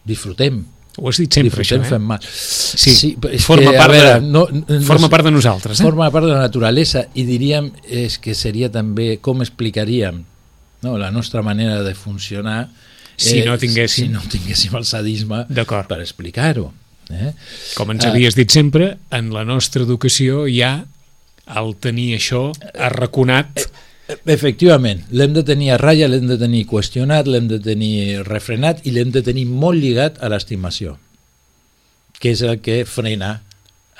Disfrutem. 0.05 0.65
Ho 0.97 1.09
has 1.09 1.17
dit 1.17 1.33
sempre, 1.33 1.49
Disfrutem 1.63 1.81
això, 1.87 1.95
eh? 1.95 1.99
mal. 1.99 2.19
Sí, 2.21 3.15
és 3.31 3.43
forma 3.45 3.71
que, 3.71 3.77
part 3.77 3.91
de- 3.91 3.97
veure, 3.97 4.21
no, 4.21 4.47
no, 4.51 4.81
Forma 4.85 5.09
part 5.09 5.23
de 5.25 5.31
nosaltres, 5.31 5.79
eh? 5.79 5.83
forma 5.83 6.11
part 6.11 6.25
de 6.27 6.33
la 6.33 6.41
naturalesa 6.41 7.07
i 7.15 7.23
diríem 7.25 7.71
és 7.89 8.19
que 8.19 8.35
seria 8.35 8.69
també 8.69 9.17
com 9.19 9.41
explicaríem 9.41 10.23
no, 10.83 10.97
la 10.99 11.09
nostra 11.09 11.41
manera 11.41 11.81
de 11.81 11.95
funcionar 11.95 12.69
Si 13.17 13.43
no 13.45 13.57
tinguéssim. 13.61 14.07
si 14.07 14.13
no 14.13 14.21
tinguéssim 14.29 14.73
el 14.75 14.85
sadisme 14.85 15.45
per 15.47 15.99
explicar-ho 16.01 16.71
Eh? 17.11 17.33
Com 17.77 17.91
ens 17.93 18.05
havies 18.07 18.37
dit 18.37 18.51
sempre, 18.53 18.95
en 19.11 19.31
la 19.35 19.43
nostra 19.47 19.83
educació 19.83 20.45
ja 20.51 20.83
el 21.59 21.73
tenir 21.83 22.13
això 22.19 22.49
arraconat... 22.73 23.65
Efectivament, 24.27 24.99
l'hem 25.15 25.31
de 25.31 25.41
tenir 25.47 25.69
a 25.73 25.77
ratlla, 25.79 26.09
l'hem 26.11 26.25
de 26.27 26.35
tenir 26.37 26.65
qüestionat, 26.67 27.27
l'hem 27.31 27.47
de 27.47 27.57
tenir 27.63 28.25
refrenat 28.27 28.81
i 28.83 28.91
l'hem 28.91 29.13
de 29.15 29.21
tenir 29.23 29.45
molt 29.47 29.79
lligat 29.79 30.19
a 30.19 30.27
l'estimació, 30.29 30.97
que 32.19 32.33
és 32.35 32.41
el 32.43 32.59
que 32.61 32.81
frena 32.83 33.37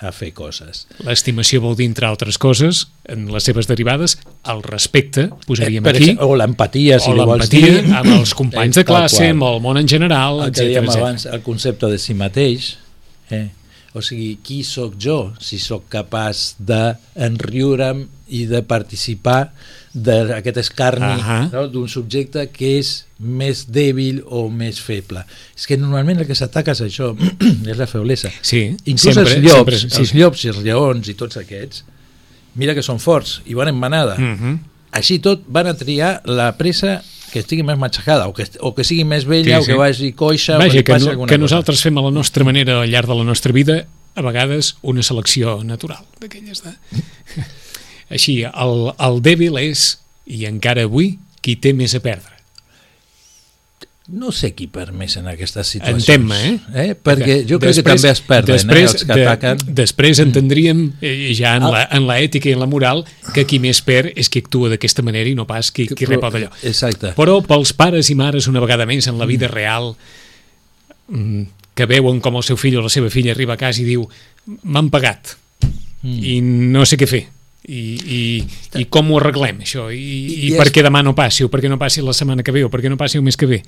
a 0.01 0.11
fer 0.11 0.31
coses. 0.33 0.85
L'estimació 1.05 1.61
vol 1.63 1.75
dir, 1.77 1.85
entre 1.87 2.07
altres 2.09 2.37
coses, 2.41 2.87
en 3.09 3.27
les 3.31 3.45
seves 3.45 3.67
derivades, 3.69 4.17
el 4.49 4.63
respecte, 4.65 5.29
posaríem 5.47 5.83
per 5.85 5.93
aquí, 5.95 6.09
exemple, 6.11 6.27
o 6.27 6.37
l'empatia, 6.39 6.99
si 6.99 7.11
o 7.11 7.17
li 7.17 7.25
vols 7.25 7.45
l'empatia 7.45 7.81
dir. 7.81 7.93
amb 7.99 8.13
els 8.19 8.33
companys 8.33 8.75
de 8.75 8.81
Eh, 8.81 8.87
classe, 8.89 9.29
amb 9.29 9.43
el 9.47 9.59
món 9.61 9.77
en 9.77 9.87
general, 9.87 10.45
el 10.47 10.51
que 10.51 10.65
dèiem 10.65 10.89
abans, 10.89 11.25
el 11.25 11.43
concepte 11.45 11.87
de 11.91 11.99
si 12.01 12.13
mateix, 12.17 12.73
eh? 13.29 13.49
o 13.93 14.01
sigui, 14.01 14.39
qui 14.41 14.63
sóc 14.65 14.95
jo 14.97 15.33
si 15.39 15.59
sóc 15.61 15.85
capaç 15.93 16.55
d'enriure'm 16.57 18.07
i 18.33 18.45
de 18.49 18.63
participar 18.65 19.53
d'aquest 19.93 20.57
escarni 20.57 21.05
Ahà. 21.05 21.39
no? 21.53 21.67
d'un 21.69 21.87
subjecte 21.91 22.47
que 22.51 22.71
és 22.79 23.05
més 23.19 23.67
dèbil 23.69 24.23
o 24.25 24.47
més 24.49 24.79
feble. 24.81 25.21
És 25.55 25.67
que 25.69 25.77
normalment 25.77 26.19
el 26.23 26.27
que 26.27 26.35
s'ataca 26.35 26.73
és 26.73 26.81
això, 26.81 27.11
és 27.71 27.77
la 27.77 27.85
feblesa. 27.87 28.31
Sí, 28.41 28.71
Inclús 28.89 29.13
sempre, 29.13 29.23
els 29.37 29.43
llops, 29.45 29.57
sempre, 29.59 29.79
sí, 29.93 30.01
els 30.01 30.13
llops 30.17 30.43
i 30.45 30.51
els 30.53 30.61
lleons 30.65 31.09
i 31.13 31.15
tots 31.19 31.37
aquests, 31.37 31.83
mira 32.57 32.73
que 32.77 32.81
són 32.85 32.99
forts 33.01 33.41
i 33.45 33.53
van 33.57 33.69
en 33.69 33.77
manada. 33.79 34.17
Mhm. 34.17 34.59
Així 34.93 35.17
tot 35.19 35.41
van 35.49 35.65
a 35.71 35.73
triar 35.73 36.19
la 36.29 36.51
presa 36.57 36.99
que 37.33 37.39
estigui 37.41 37.63
més 37.65 37.79
matxacada 37.81 38.27
o 38.29 38.33
que, 38.37 38.45
o 38.61 38.75
que 38.77 38.83
sigui 38.85 39.03
més 39.09 39.23
vella 39.25 39.55
Sí, 39.57 39.61
o 39.61 39.63
sí. 39.65 39.71
que 39.71 39.77
vagi 39.79 40.11
coixa 40.13 40.57
o 40.57 40.59
que 40.59 40.65
Vaja, 40.67 40.77
li 40.77 40.83
que, 40.83 40.93
passi 40.93 41.05
no, 41.07 41.11
alguna 41.15 41.29
que 41.31 41.35
cosa. 41.39 41.41
nosaltres 41.47 41.81
fem 41.81 41.97
a 41.97 42.03
la 42.05 42.11
nostra 42.13 42.45
manera 42.45 42.81
al 42.83 42.89
llarg 42.91 43.09
de 43.09 43.15
la 43.17 43.23
nostra 43.25 43.51
vida, 43.53 43.79
a 44.13 44.21
vegades 44.21 44.75
una 44.83 45.01
selecció 45.01 45.63
natural 45.63 46.05
d'aquelles 46.21 46.61
de... 46.61 46.73
Així, 48.09 48.41
el, 48.43 48.91
el 48.99 49.21
dèbil 49.25 49.57
és, 49.61 49.99
i 50.27 50.45
encara 50.49 50.83
avui, 50.87 51.17
qui 51.41 51.55
té 51.55 51.73
més 51.73 51.95
a 51.95 51.99
perdre. 52.03 52.29
No 54.13 54.33
sé 54.35 54.49
qui 54.51 54.65
perd 54.67 54.91
més 54.99 55.13
en 55.15 55.29
aquestes 55.31 55.69
situacions. 55.77 56.03
Entén-me, 56.03 56.37
eh? 56.43 56.55
eh? 56.75 56.95
Perquè 56.99 57.37
jo 57.47 57.55
crec 57.63 57.77
que 57.79 57.83
també 57.87 58.09
es 58.11 58.19
perden, 58.27 58.51
després, 58.57 58.81
eh? 58.81 58.97
els 58.97 59.05
que 59.07 59.15
de- 59.15 59.27
ataquen. 59.31 59.61
Després 59.77 60.19
entendríem, 60.19 60.81
eh, 60.99 61.31
ja 61.37 61.53
en 61.55 61.63
Ah. 61.63 61.71
la, 61.71 61.83
en 61.95 62.05
la 62.09 62.17
ètica 62.19 62.49
i 62.49 62.51
en 62.51 62.59
la 62.59 62.67
moral, 62.67 63.05
que 63.33 63.45
qui 63.47 63.61
més 63.63 63.79
perd 63.81 64.11
és 64.19 64.27
qui 64.29 64.39
actua 64.43 64.67
d'aquesta 64.73 65.01
manera 65.07 65.29
i 65.31 65.35
no 65.39 65.47
pas 65.47 65.71
qui, 65.71 65.87
qui 65.87 66.05
rep 66.05 66.21
el 66.27 66.31
d'allò. 66.35 66.49
Exacte. 66.67 67.13
Però 67.15 67.37
pels 67.47 67.71
pares 67.79 68.09
i 68.11 68.15
mares, 68.19 68.47
una 68.51 68.59
vegada 68.59 68.85
més, 68.85 69.07
en 69.07 69.17
la 69.17 69.25
vida 69.25 69.47
real, 69.47 69.93
mm, 71.07 71.43
que 71.73 71.85
veuen 71.87 72.19
com 72.19 72.35
el 72.35 72.43
seu 72.43 72.57
fill 72.59 72.75
o 72.77 72.83
la 72.83 72.91
seva 72.91 73.09
filla 73.09 73.31
arriba 73.31 73.53
a 73.55 73.57
casa 73.57 73.81
i 73.81 73.85
diu 73.87 74.03
m'han 74.63 74.89
pagat 74.91 75.37
Mm. 76.03 76.19
i 76.27 76.41
no 76.43 76.83
sé 76.85 76.97
què 76.99 77.07
fer 77.07 77.21
i, 77.63 77.81
i, 78.03 78.79
i 78.81 78.85
com 78.91 79.11
ho 79.13 79.17
arreglem 79.21 79.61
això 79.63 79.85
i, 79.93 79.99
i, 79.99 80.47
I 80.49 80.55
per 80.59 80.65
què 80.73 80.81
demà 80.83 80.99
no 81.05 81.13
passi 81.15 81.45
o 81.45 81.49
per 81.49 81.61
què 81.63 81.69
no 81.71 81.77
passi 81.79 82.01
la 82.03 82.11
setmana 82.11 82.43
que 82.43 82.51
ve 82.51 82.65
o 82.65 82.69
per 82.69 82.81
què 82.83 82.89
no 82.91 82.97
passi 82.99 83.15
el 83.19 83.23
mes 83.23 83.37
que 83.39 83.47
ve 83.47 83.61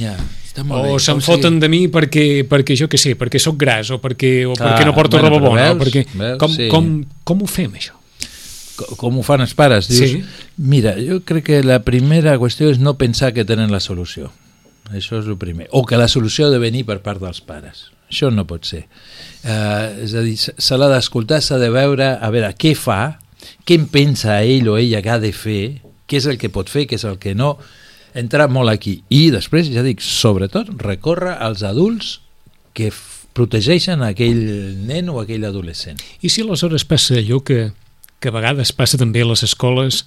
Ja, 0.00 0.14
està 0.48 0.64
molt 0.64 0.80
o 0.88 0.94
bé. 0.94 1.00
se'n 1.04 1.20
sigui, 1.20 1.26
foten 1.28 1.58
de 1.60 1.68
mi 1.68 1.82
perquè, 1.92 2.46
perquè 2.48 2.76
jo 2.80 2.88
què 2.88 2.96
sé, 3.00 3.12
perquè 3.20 3.38
sóc 3.42 3.58
gras 3.60 3.90
o 3.92 3.98
perquè, 4.00 4.46
o 4.48 4.54
Clar, 4.56 4.70
perquè 4.78 4.86
no 4.88 4.94
porto 4.96 5.18
bueno, 5.20 5.34
roba 5.36 5.48
bona 5.52 5.66
o 5.72 5.74
veus, 5.76 5.82
perquè, 5.88 6.06
veus, 6.14 6.38
com, 6.40 6.54
sí. 6.56 6.68
com, 6.72 6.88
com 7.24 7.42
ho 7.44 7.50
fem 7.50 7.74
això? 7.76 7.92
co- 8.76 8.96
Com 8.98 9.18
ho 9.20 9.22
fan 9.22 9.44
els 9.44 9.52
pares? 9.54 9.88
Dius, 9.92 10.10
Sí. 10.10 10.24
Mira, 10.56 10.94
jo 10.98 11.20
crec 11.26 11.44
que 11.50 11.60
la 11.66 11.80
primera 11.84 12.36
qüestió 12.38 12.70
és 12.72 12.78
no 12.80 12.96
pensar 12.96 13.32
que 13.34 13.44
tenen 13.44 13.70
la 13.74 13.80
solució. 13.80 14.30
Això 14.92 15.18
és 15.20 15.26
el 15.26 15.36
primer. 15.36 15.66
O 15.72 15.84
que 15.86 15.96
la 15.98 16.06
solució 16.08 16.46
ha 16.46 16.50
de 16.50 16.58
venir 16.62 16.84
per 16.86 17.00
part 17.02 17.20
dels 17.22 17.40
pares. 17.40 17.90
Això 18.10 18.28
no 18.32 18.44
pot 18.46 18.64
ser. 18.68 18.84
Uh, 19.42 20.04
és 20.04 20.12
a 20.14 20.22
dir, 20.22 20.36
se 20.38 20.76
l'ha 20.78 20.88
d'escoltar, 20.92 21.40
s'ha 21.42 21.58
de 21.58 21.70
veure, 21.74 22.12
a 22.20 22.30
veure, 22.30 22.50
què 22.54 22.74
fa, 22.78 23.18
què 23.64 23.78
en 23.80 23.88
pensa 23.92 24.42
ell 24.42 24.68
o 24.68 24.76
ella 24.80 25.02
que 25.02 25.12
ha 25.12 25.20
de 25.22 25.32
fer, 25.36 25.80
què 26.08 26.20
és 26.20 26.28
el 26.30 26.38
que 26.40 26.52
pot 26.52 26.70
fer, 26.70 26.86
què 26.88 26.98
és 26.98 27.06
el 27.08 27.18
que 27.22 27.34
no, 27.36 27.56
entrar 28.14 28.48
molt 28.52 28.72
aquí. 28.72 28.98
I 29.08 29.28
després, 29.34 29.70
ja 29.72 29.84
dic, 29.86 30.04
sobretot, 30.04 30.70
recórrer 30.82 31.34
als 31.42 31.64
adults 31.66 32.18
que 32.76 32.92
protegeixen 33.34 34.04
aquell 34.06 34.44
nen 34.86 35.10
o 35.10 35.18
aquell 35.22 35.46
adolescent. 35.48 35.98
I 36.22 36.30
si 36.30 36.44
aleshores 36.44 36.86
passa 36.86 37.18
allò 37.18 37.40
que, 37.42 37.72
que 38.20 38.30
a 38.30 38.34
vegades 38.34 38.74
passa 38.76 39.00
també 39.00 39.24
a 39.24 39.30
les 39.32 39.42
escoles 39.46 40.04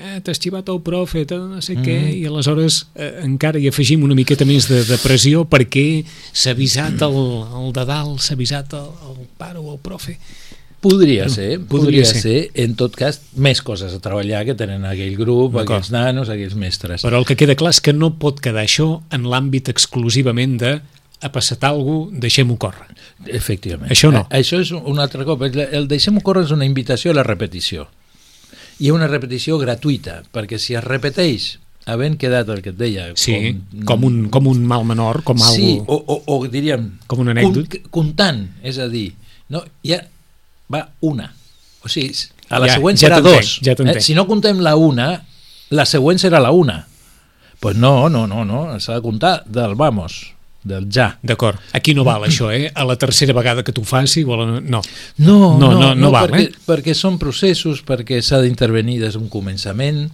eh, 0.00 0.20
t'ha 0.24 0.32
estivat 0.32 0.68
el 0.72 0.80
profe, 0.84 1.24
no 1.36 1.60
sé 1.62 1.76
mm. 1.76 1.84
què, 1.84 1.96
i 2.16 2.24
aleshores 2.28 2.82
eh, 2.94 3.12
encara 3.26 3.60
hi 3.60 3.68
afegim 3.70 4.04
una 4.06 4.16
miqueta 4.18 4.46
més 4.48 4.68
de, 4.70 4.82
de 4.88 4.98
pressió 5.02 5.44
perquè 5.48 6.04
s'ha 6.32 6.54
avisat 6.56 7.02
el, 7.04 7.18
el 7.60 7.72
de 7.76 7.86
dalt, 7.88 8.22
s'ha 8.24 8.36
avisat 8.38 8.72
el, 8.78 8.88
el 9.10 9.28
pare 9.38 9.60
o 9.60 9.74
el 9.74 9.80
profe. 9.82 10.16
Podria 10.82 11.28
Bueno, 11.28 11.34
ser, 11.34 11.60
podria 11.60 12.02
podria, 12.02 12.04
ser. 12.10 12.20
ser. 12.22 12.50
En 12.64 12.74
tot 12.74 12.96
cas, 12.98 13.20
més 13.38 13.60
coses 13.62 13.94
a 13.94 14.00
treballar 14.02 14.40
que 14.48 14.56
tenen 14.58 14.82
aquell 14.88 15.14
grup, 15.16 15.54
aquells 15.62 15.92
nanos, 15.94 16.28
aquells 16.32 16.56
mestres. 16.58 17.04
Però 17.06 17.20
el 17.20 17.26
que 17.28 17.36
queda 17.38 17.54
clar 17.54 17.70
és 17.76 17.80
que 17.80 17.94
no 17.94 18.12
pot 18.18 18.40
quedar 18.42 18.64
això 18.66 18.88
en 19.14 19.28
l'àmbit 19.30 19.70
exclusivament 19.70 20.58
de 20.58 20.72
ha 21.22 21.30
passat 21.30 21.62
alguna 21.68 22.08
cosa, 22.10 22.20
deixem-ho 22.26 22.56
córrer. 22.58 22.88
Efectivament. 23.30 23.92
Això 23.94 24.10
no. 24.10 24.24
Eh, 24.28 24.40
Això 24.42 24.58
és 24.58 24.72
un 24.74 24.98
altre 24.98 25.22
cop. 25.24 25.44
El, 25.46 25.86
deixem-ho 25.86 26.20
córrer 26.20 26.42
és 26.48 26.50
una 26.50 26.66
invitació 26.66 27.12
a 27.12 27.14
la 27.20 27.22
repetició. 27.22 27.86
I 28.82 28.90
una 28.90 29.06
repetició 29.06 29.58
gratuïta, 29.62 30.24
perquè 30.34 30.58
si 30.58 30.74
es 30.74 30.82
repeteix 30.82 31.52
havent 31.86 32.16
quedat 32.18 32.48
el 32.50 32.60
que 32.62 32.70
et 32.74 32.78
deia 32.78 33.08
Sí, 33.18 33.34
com, 33.74 33.84
com, 33.86 34.04
un, 34.10 34.18
com 34.34 34.46
un 34.50 34.66
mal 34.66 34.84
menor, 34.86 35.22
com 35.22 35.38
sí, 35.38 35.76
algo... 35.78 35.94
o, 35.94 36.18
o, 36.26 36.38
o 36.42 36.48
diríem 36.50 36.88
Com 37.06 37.22
una 37.22 37.30
anècdota. 37.34 37.78
comptant, 37.90 38.44
és 38.62 38.78
a 38.82 38.86
dir 38.90 39.12
no, 39.50 39.62
ja 39.86 39.98
va 40.72 40.86
una 41.00 41.32
o 41.82 41.90
sigui, 41.90 42.12
a 42.48 42.60
la 42.62 42.70
Ja, 42.70 42.78
següent 42.78 43.00
ja 43.00 43.08
serà 43.08 43.20
dos 43.24 43.58
ja 43.64 43.76
eh? 43.76 44.00
si 44.00 44.16
no 44.18 44.26
comptem 44.28 44.62
la 44.64 44.76
una 44.76 45.10
la 45.70 45.86
següent 45.88 46.20
serà 46.22 46.40
la 46.42 46.52
una 46.52 46.82
pues 47.62 47.76
no, 47.76 48.08
no, 48.08 48.26
no, 48.26 48.44
no 48.44 48.62
s'ha 48.80 48.98
de 48.98 49.04
comptar 49.04 49.42
del 49.46 49.76
vamos 49.78 50.32
del 50.62 50.86
ja 50.94 51.18
D'acord, 51.22 51.58
aquí 51.74 51.94
no 51.94 52.04
val 52.06 52.22
això, 52.28 52.52
eh? 52.54 52.70
A 52.74 52.84
la 52.86 52.94
tercera 52.96 53.34
vegada 53.34 53.64
que 53.66 53.72
t'ho 53.74 53.82
faci, 53.82 54.22
o 54.22 54.36
la... 54.38 54.46
no. 54.46 54.60
No, 55.18 55.38
No, 55.58 55.72
no, 55.74 55.88
no 55.98 56.10
val, 56.14 56.30
perquè, 56.30 56.44
eh? 56.44 56.62
perquè 56.66 56.94
són 56.94 57.18
processos, 57.18 57.82
perquè 57.82 58.20
s'ha 58.22 58.38
d'intervenir 58.44 59.00
des 59.02 59.18
d'un 59.18 59.26
començament. 59.26 60.04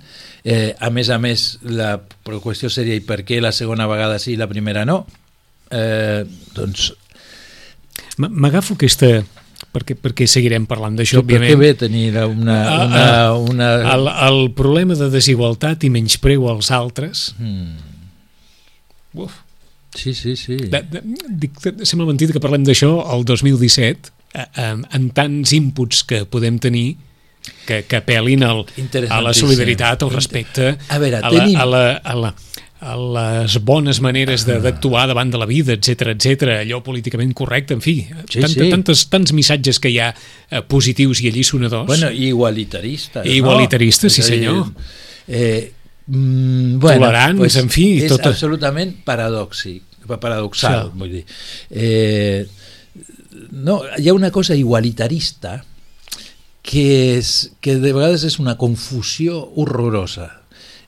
Eh, 0.48 0.72
a 0.80 0.88
més 0.88 1.10
a 1.12 1.18
més, 1.20 1.58
la 1.68 1.98
qüestió 2.24 2.70
seria 2.72 2.96
i 2.96 3.04
per 3.04 3.26
què 3.28 3.42
la 3.44 3.52
segona 3.52 3.84
vegada 3.90 4.16
sí 4.22 4.32
i 4.32 4.40
la 4.40 4.48
primera 4.48 4.86
no? 4.88 5.02
Eh, 5.68 6.24
doncs, 6.56 6.94
M'agafo 8.18 8.74
aquesta... 8.74 9.20
Perquè, 9.68 9.94
perquè 10.00 10.24
seguirem 10.26 10.64
parlant 10.66 10.94
d'això, 10.96 11.20
òbviament. 11.20 11.58
bé 11.60 11.74
tenir 11.76 12.06
una... 12.24 12.56
Una, 12.86 13.34
una... 13.36 13.66
El, 13.92 14.06
el 14.28 14.38
problema 14.56 14.96
de 14.96 15.10
desigualtat 15.12 15.84
i 15.84 15.90
menyspreu 15.92 16.48
als 16.48 16.70
altres... 16.72 17.34
Mm, 17.38 17.76
Uf, 19.18 19.32
sí, 19.96 20.14
sí, 20.14 20.36
sí. 20.36 20.56
de, 20.56 20.80
de, 20.92 21.02
dic, 21.42 21.56
sembla 21.88 22.06
mentida 22.08 22.32
que 22.34 22.40
parlem 22.44 22.64
d'això 22.66 22.90
el 23.14 23.24
2017, 23.28 24.12
eh, 24.34 24.44
eh, 24.44 24.74
en 24.94 25.08
tants 25.16 25.52
inputs 25.56 26.04
que 26.08 26.22
podem 26.28 26.58
tenir 26.62 26.90
que, 27.66 27.82
que 27.88 27.96
apel·lin 28.00 28.44
al, 28.44 28.64
a 29.08 29.20
la 29.24 29.32
solidaritat, 29.36 30.04
al 30.04 30.12
respecte, 30.12 30.74
A 30.92 30.98
veure, 31.00 31.20
a, 31.22 31.30
la, 31.32 31.32
tenim- 31.32 31.56
a, 31.60 31.64
la, 31.68 31.82
a, 31.96 32.14
la, 32.24 32.32
les 32.80 33.56
bones 33.64 33.98
maneres 34.00 34.44
de- 34.46 34.60
d'actuar 34.62 35.08
davant 35.10 35.30
de 35.32 35.38
la 35.38 35.46
vida, 35.46 35.72
etc 35.74 36.12
etc, 36.14 36.42
allò 36.62 36.78
políticament 36.82 37.32
correcte, 37.34 37.74
en 37.74 37.80
fi, 37.82 38.06
Sí, 38.30 38.38
tanta, 38.40 38.48
sí. 38.64 38.70
Tantes, 38.70 39.08
tants 39.10 39.32
missatges 39.34 39.80
que 39.82 39.90
hi 39.90 39.98
ha 39.98 40.12
eh, 40.14 40.62
positius 40.62 41.20
i 41.22 41.28
allisonadors. 41.32 41.86
Bueno, 41.88 42.10
i 42.12 42.28
igualitaristes. 42.28 43.26
I 43.26 43.38
igualitaristes, 43.40 44.12
sí, 44.12 44.20
És 44.22 44.28
a 44.28 44.30
dir, 44.30 44.38
senyor. 44.44 44.66
Eh, 45.26 45.72
mm, 46.06 46.78
bueno, 46.78 47.00
Tolerants, 47.06 47.56
en 47.56 47.68
fi, 47.68 48.04
És 48.04 48.12
tot- 48.12 48.26
absolutament 48.30 48.94
paradoxic, 49.04 49.82
paradoxal, 50.20 50.92
Sí. 50.92 50.98
vull 50.98 51.10
dir. 51.10 51.24
Eh, 51.70 52.46
no, 53.50 53.82
hi 53.98 54.08
ha 54.08 54.14
una 54.14 54.30
cosa 54.30 54.54
igualitarista 54.54 55.64
que, 56.62 57.18
és, 57.18 57.52
que 57.60 57.76
de 57.76 57.92
vegades 57.92 58.22
és 58.24 58.38
una 58.38 58.56
confusió 58.56 59.50
horrorosa. 59.56 60.37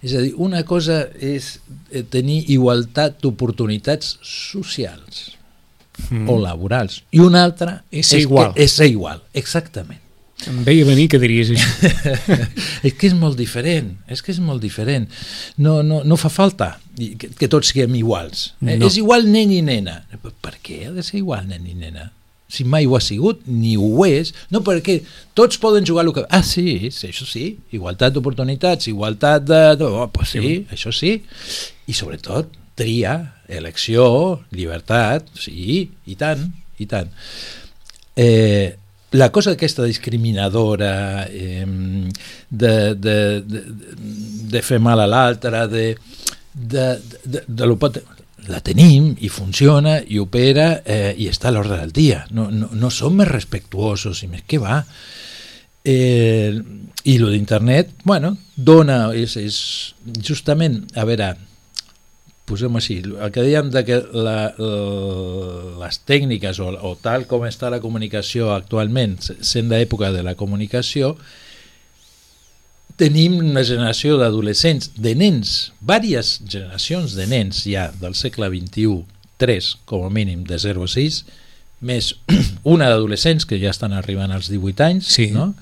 És 0.00 0.14
a 0.16 0.22
dir, 0.24 0.32
una 0.40 0.62
cosa 0.64 1.02
és 1.20 1.58
eh, 1.90 2.04
tenir 2.08 2.44
igualtat 2.48 3.20
d'oportunitats 3.20 4.16
socials 4.24 5.28
Mm. 6.08 6.28
o 6.30 6.38
laborals 6.40 7.02
i 7.12 7.20
una 7.20 7.42
altra 7.44 7.82
És 7.90 8.08
ser 8.08 8.22
igual. 8.24 8.54
Que 8.54 8.64
és 8.64 8.72
ser 8.72 8.88
igual, 8.88 9.20
exactament. 9.36 10.00
Em 10.48 10.62
veia 10.64 10.86
venir 10.88 11.04
que 11.12 11.18
diries 11.20 11.50
això. 11.52 11.90
és 12.86 12.94
que 12.96 13.10
és 13.10 13.16
molt 13.16 13.36
diferent, 13.36 13.90
és 14.08 14.22
que 14.24 14.32
és 14.32 14.38
molt 14.40 14.62
diferent. 14.64 15.10
No, 15.60 15.82
no, 15.84 16.00
no 16.08 16.16
fa 16.16 16.30
falta 16.32 16.70
que, 16.96 17.28
que 17.36 17.48
tots 17.52 17.74
siguem 17.74 17.98
iguals. 18.00 18.54
Eh? 18.64 18.78
No. 18.80 18.88
És 18.88 18.96
igual 18.96 19.28
nen 19.28 19.52
i 19.52 19.60
nena. 19.66 19.98
Per 20.24 20.54
què 20.64 20.86
ha 20.88 20.94
de 20.96 21.04
ser 21.04 21.18
igual 21.20 21.44
nen 21.50 21.68
i 21.68 21.76
nena? 21.76 22.08
Si 22.50 22.66
mai 22.66 22.88
ho 22.88 22.96
ha 22.98 23.02
sigut, 23.04 23.44
ni 23.46 23.76
ho 23.78 24.04
és. 24.08 24.32
No, 24.50 24.64
perquè 24.66 25.00
tots 25.38 25.60
poden 25.62 25.86
jugar 25.86 26.04
el 26.06 26.12
que... 26.16 26.26
Ah, 26.28 26.42
sí, 26.46 26.90
sí 26.94 27.10
això 27.10 27.28
sí. 27.28 27.44
Igualtat 27.76 28.16
d'oportunitats, 28.16 28.90
igualtat 28.90 29.46
de... 29.46 29.62
de... 29.78 29.86
Oh, 29.86 30.08
pues 30.12 30.34
sí, 30.34 30.56
això 30.74 30.92
sí. 30.94 31.16
I 31.86 31.96
sobretot, 31.96 32.50
tria, 32.78 33.16
elecció, 33.48 34.42
llibertat, 34.54 35.30
sí, 35.38 35.86
i 36.10 36.18
tant, 36.18 36.46
i 36.80 36.90
tant. 36.90 37.10
Eh, 38.16 38.76
la 39.12 39.30
cosa 39.32 39.52
aquesta 39.52 39.84
discriminadora 39.84 41.26
eh, 41.30 41.66
de, 42.48 42.94
de, 42.94 43.16
de, 43.42 43.62
de 44.52 44.62
fer 44.62 44.78
mal 44.78 45.02
a 45.02 45.08
l'altre 45.10 45.66
de, 45.68 45.84
de, 46.54 46.86
de, 47.24 47.42
de 47.46 47.66
lo 47.66 47.78
pot, 47.80 47.98
la 48.50 48.60
tenim 48.64 49.12
i 49.20 49.30
funciona 49.32 49.98
i 50.02 50.18
opera 50.18 50.80
eh, 50.84 51.14
i 51.16 51.28
està 51.30 51.48
a 51.50 51.54
l'ordre 51.54 51.78
del 51.80 51.94
dia. 51.96 52.24
No, 52.34 52.48
no, 52.50 52.70
no 52.72 52.90
som 52.90 53.16
més 53.18 53.30
respectuosos 53.30 54.24
i 54.24 54.30
més 54.30 54.44
que 54.46 54.60
va? 54.62 54.82
Eh, 55.84 56.52
i 57.08 57.14
lo 57.16 57.30
d'internet 57.32 58.02
bueno, 58.04 58.34
dona 58.56 59.06
és, 59.16 59.38
és 59.40 59.56
justament 60.20 60.82
a 60.92 61.06
veure 61.08 61.30
posem 62.50 62.76
així, 62.76 62.98
el 63.06 63.30
que 63.32 63.44
dèiem 63.46 63.70
de 63.70 63.82
que 63.86 64.00
la, 64.26 64.50
les 65.80 66.00
tècniques 66.08 66.58
o, 66.62 66.72
o 66.74 66.96
tal 67.00 67.28
com 67.30 67.46
està 67.46 67.70
la 67.70 67.80
comunicació 67.82 68.50
actualment, 68.54 69.16
sent 69.22 69.70
d'època 69.70 70.10
de 70.14 70.24
la 70.26 70.34
comunicació, 70.38 71.14
tenim 73.00 73.38
una 73.40 73.64
generació 73.64 74.18
d'adolescents, 74.20 74.92
de 75.00 75.14
nens, 75.16 75.70
diverses 75.80 76.40
generacions 76.44 77.16
de 77.16 77.26
nens 77.30 77.64
ja 77.64 77.88
del 78.00 78.16
segle 78.18 78.50
XXI, 78.52 79.04
tres 79.40 79.74
com 79.88 80.04
a 80.04 80.10
mínim 80.12 80.44
de 80.44 80.58
0 80.60 80.84
a 80.84 80.90
6, 80.92 81.22
més 81.80 82.12
una 82.74 82.90
d'adolescents 82.92 83.48
que 83.48 83.60
ja 83.62 83.72
estan 83.72 83.96
arribant 83.96 84.34
als 84.36 84.50
18 84.52 84.84
anys, 84.84 85.14
sí. 85.16 85.30
no? 85.32 85.54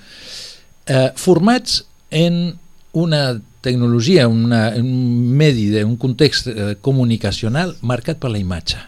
eh, 0.89 1.13
formats 1.15 1.85
en 2.11 2.59
una 2.93 3.39
tecnologia, 3.63 4.27
una, 4.29 4.69
un 4.77 5.31
medi, 5.39 5.71
un 5.83 5.97
context 6.01 6.49
eh, 6.51 6.75
comunicacional 6.81 7.77
marcat 7.83 8.19
per 8.19 8.33
la 8.33 8.43
imatge. 8.43 8.81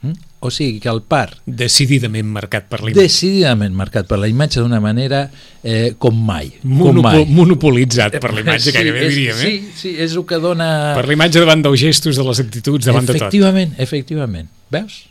Mm? 0.00 0.16
O 0.40 0.48
sigui 0.48 0.78
que 0.80 0.88
el 0.88 1.02
par... 1.04 1.34
Decididament 1.44 2.28
marcat 2.32 2.64
per 2.70 2.80
la 2.80 2.88
imatge. 2.88 3.04
Decididament 3.04 3.74
marcat 3.76 4.08
per 4.08 4.16
la 4.22 4.30
imatge 4.30 4.62
d'una 4.62 4.80
manera 4.80 5.26
eh, 5.60 5.92
com 6.00 6.16
mai. 6.16 6.48
Monopo 6.64 7.02
com 7.02 7.08
mai. 7.10 7.26
Monopolitzat 7.36 8.16
per 8.22 8.32
la 8.32 8.44
imatge, 8.46 8.66
sí, 8.70 8.76
gairebé 8.78 9.04
és, 9.04 9.12
diríem. 9.12 9.36
Eh? 9.36 9.44
Sí, 9.44 9.76
sí, 9.82 9.94
és 10.00 10.16
el 10.16 10.24
que 10.28 10.40
dona... 10.40 10.70
Per 10.96 11.04
la 11.04 11.18
imatge 11.18 11.44
davant 11.44 11.66
dels 11.68 11.84
gestos, 11.84 12.16
de 12.16 12.24
les 12.24 12.40
actituds, 12.46 12.88
davant 12.88 13.04
de 13.04 13.12
tot. 13.12 13.26
Efectivament, 13.26 13.76
efectivament. 13.84 14.48
Veus? 14.72 15.02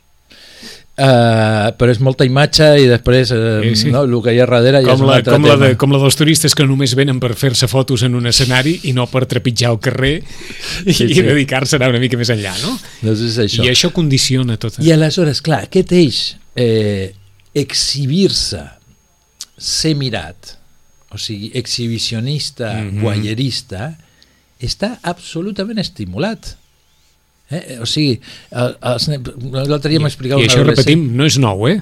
Uh, 1.00 1.70
però 1.80 1.94
és 1.94 2.00
molta 2.04 2.26
imatge 2.28 2.66
i 2.84 2.88
després 2.90 3.30
uh, 3.32 3.62
sí, 3.64 3.86
sí. 3.86 3.92
No, 3.94 4.02
el 4.04 4.18
que 4.20 4.34
hi 4.36 4.42
ha 4.44 4.48
darrere 4.50 4.82
com 4.84 4.90
ja 4.90 4.96
és 4.98 5.04
la, 5.06 5.14
com 5.24 5.46
tema. 5.46 5.54
la, 5.54 5.56
de, 5.62 5.78
com 5.80 5.94
la 5.96 6.02
dels 6.02 6.18
turistes 6.20 6.56
que 6.58 6.66
només 6.68 6.92
venen 7.00 7.22
per 7.24 7.30
fer-se 7.40 7.70
fotos 7.72 8.04
en 8.04 8.18
un 8.20 8.28
escenari 8.28 8.74
i 8.90 8.92
no 8.98 9.06
per 9.08 9.22
trepitjar 9.32 9.72
el 9.72 9.80
carrer 9.80 10.18
i, 10.20 10.92
Sí, 10.98 11.08
i 11.08 11.24
dedicar-se 11.24 11.78
a 11.78 11.80
anar 11.80 11.94
una 11.94 12.02
mica 12.04 12.20
més 12.20 12.34
enllà, 12.36 12.52
no? 12.66 12.74
Doncs 13.06 13.24
és 13.30 13.40
això. 13.46 13.64
I 13.64 13.72
això 13.72 13.94
condiciona 13.96 14.60
tot. 14.60 14.82
I 14.84 14.92
aleshores, 14.92 15.40
clar, 15.46 15.62
aquest 15.70 15.96
eix, 15.96 16.20
eh, 16.60 17.14
exhibir-se, 17.64 18.66
ser 19.56 19.96
mirat, 19.96 20.56
o 21.16 21.18
sigui, 21.18 21.54
exhibicionista, 21.56 22.74
mm. 22.74 22.90
-hmm. 22.90 23.02
guayerista, 23.02 23.94
està 24.60 24.98
absolutament 25.02 25.80
estimulat. 25.80 26.56
Eh? 27.52 27.80
O 27.82 27.86
sigui, 27.90 28.20
l'altre 28.54 29.90
dia 29.90 30.00
m'explicava 30.04 30.42
I 30.42 30.46
un 30.46 30.50
això, 30.52 30.64
repetim, 30.68 31.08
no 31.18 31.26
és 31.26 31.38
nou, 31.42 31.68
eh? 31.68 31.80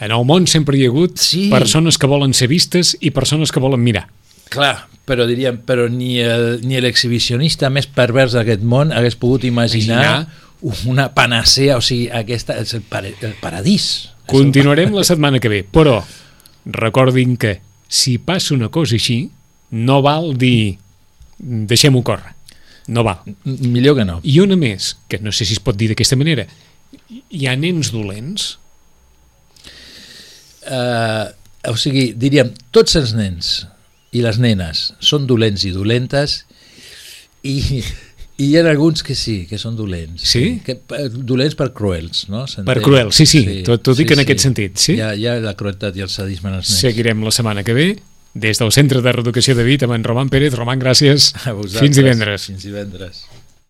En 0.00 0.12
el 0.16 0.24
món 0.24 0.46
sempre 0.48 0.78
hi 0.78 0.86
ha 0.86 0.88
hagut 0.92 1.18
Sí. 1.18 1.48
persones 1.50 1.98
que 1.98 2.06
volen 2.06 2.32
ser 2.34 2.48
vistes 2.48 2.96
i 3.00 3.10
persones 3.10 3.52
que 3.52 3.60
volen 3.60 3.82
mirar. 3.82 4.06
Clar, 4.48 4.86
però 5.06 5.26
diríem, 5.26 5.58
però 5.66 5.88
ni 5.90 6.20
el- 6.20 6.60
ni 6.66 6.80
l'exhibicionista 6.80 7.68
més 7.70 7.86
pervers 7.86 8.32
d'aquest 8.32 8.62
món 8.62 8.92
hagués 8.92 9.16
pogut 9.16 9.44
imaginar, 9.44 10.28
una 10.86 11.12
panacea, 11.14 11.76
o 11.76 11.80
sigui, 11.80 12.08
aquesta, 12.12 12.58
és 12.60 12.72
el, 12.74 12.82
pare, 12.82 13.14
el 13.22 13.34
paradís. 13.40 14.10
Continuarem 14.26 14.92
la 14.94 15.04
setmana 15.10 15.38
que 15.40 15.48
ve, 15.48 15.64
però 15.64 16.02
recordin 16.66 17.36
que 17.36 17.60
si 17.88 18.18
passa 18.18 18.54
una 18.54 18.68
cosa 18.68 18.94
així, 18.94 19.30
no 19.70 20.00
val 20.02 20.36
dir 20.38 20.78
deixem-ho 21.38 22.02
córrer. 22.02 22.34
No 22.90 23.04
val. 23.06 23.20
M- 23.46 23.70
Millor 23.70 23.96
que 24.00 24.04
no. 24.08 24.18
I 24.26 24.40
una 24.42 24.56
més, 24.58 24.92
que 25.08 25.20
no 25.22 25.30
sé 25.32 25.46
si 25.46 25.54
es 25.56 25.62
pot 25.62 25.78
dir 25.78 25.90
d'aquesta 25.92 26.18
manera, 26.18 26.46
hi 27.30 27.46
ha 27.46 27.54
nens 27.58 27.92
dolents? 27.94 28.56
Uh, 30.70 31.30
o 31.70 31.76
sigui, 31.80 32.10
diríem, 32.20 32.50
tots 32.74 32.96
els 33.00 33.14
nens 33.16 33.52
i 34.12 34.20
les 34.24 34.36
nenes 34.42 34.90
són 35.04 35.24
dolents 35.30 35.62
i 35.64 35.70
dolentes 35.72 36.34
i, 37.46 37.54
i 37.80 38.44
hi 38.44 38.50
ha 38.58 38.64
alguns 38.68 39.02
que 39.06 39.14
sí, 39.16 39.44
que 39.48 39.58
són 39.60 39.76
dolents. 39.78 40.26
Sí? 40.34 40.58
Que, 40.66 40.76
eh, 40.98 41.06
dolents 41.12 41.56
per 41.58 41.70
cruels, 41.76 42.26
no? 42.28 42.42
Per 42.44 42.52
S'entén? 42.52 42.82
cruel, 42.84 43.12
sí, 43.16 43.24
sí, 43.30 43.42
t'ho 43.66 43.78
t'ho 43.80 43.94
dic 43.96 44.12
en 44.16 44.22
aquest 44.26 44.44
sentit, 44.44 44.76
sí? 44.82 44.98
Hi 44.98 45.04
ha, 45.06 45.10
hi 45.16 45.26
ha 45.30 45.38
la 45.44 45.54
crueltat 45.58 45.96
i 45.96 46.04
el 46.04 46.12
sadisme 46.12 46.50
en 46.52 46.58
els 46.60 46.68
nens. 46.68 46.80
Seguirem 46.84 47.24
la 47.24 47.32
setmana 47.34 47.64
que 47.66 47.76
ve 47.76 47.88
des 48.34 48.58
del 48.58 48.72
Centre 48.72 49.02
de 49.02 49.12
Reeducació 49.12 49.56
de 49.58 49.66
Vit 49.66 49.82
amb 49.86 49.96
en 49.96 50.06
Roman 50.06 50.30
Pérez. 50.30 50.54
Roman, 50.54 50.80
gràcies. 50.80 51.32
A 51.44 51.52
vosaltres. 51.52 51.82
Fins 51.82 51.96
divendres. 51.96 52.48
Fins 52.52 52.66
divendres. 52.68 53.24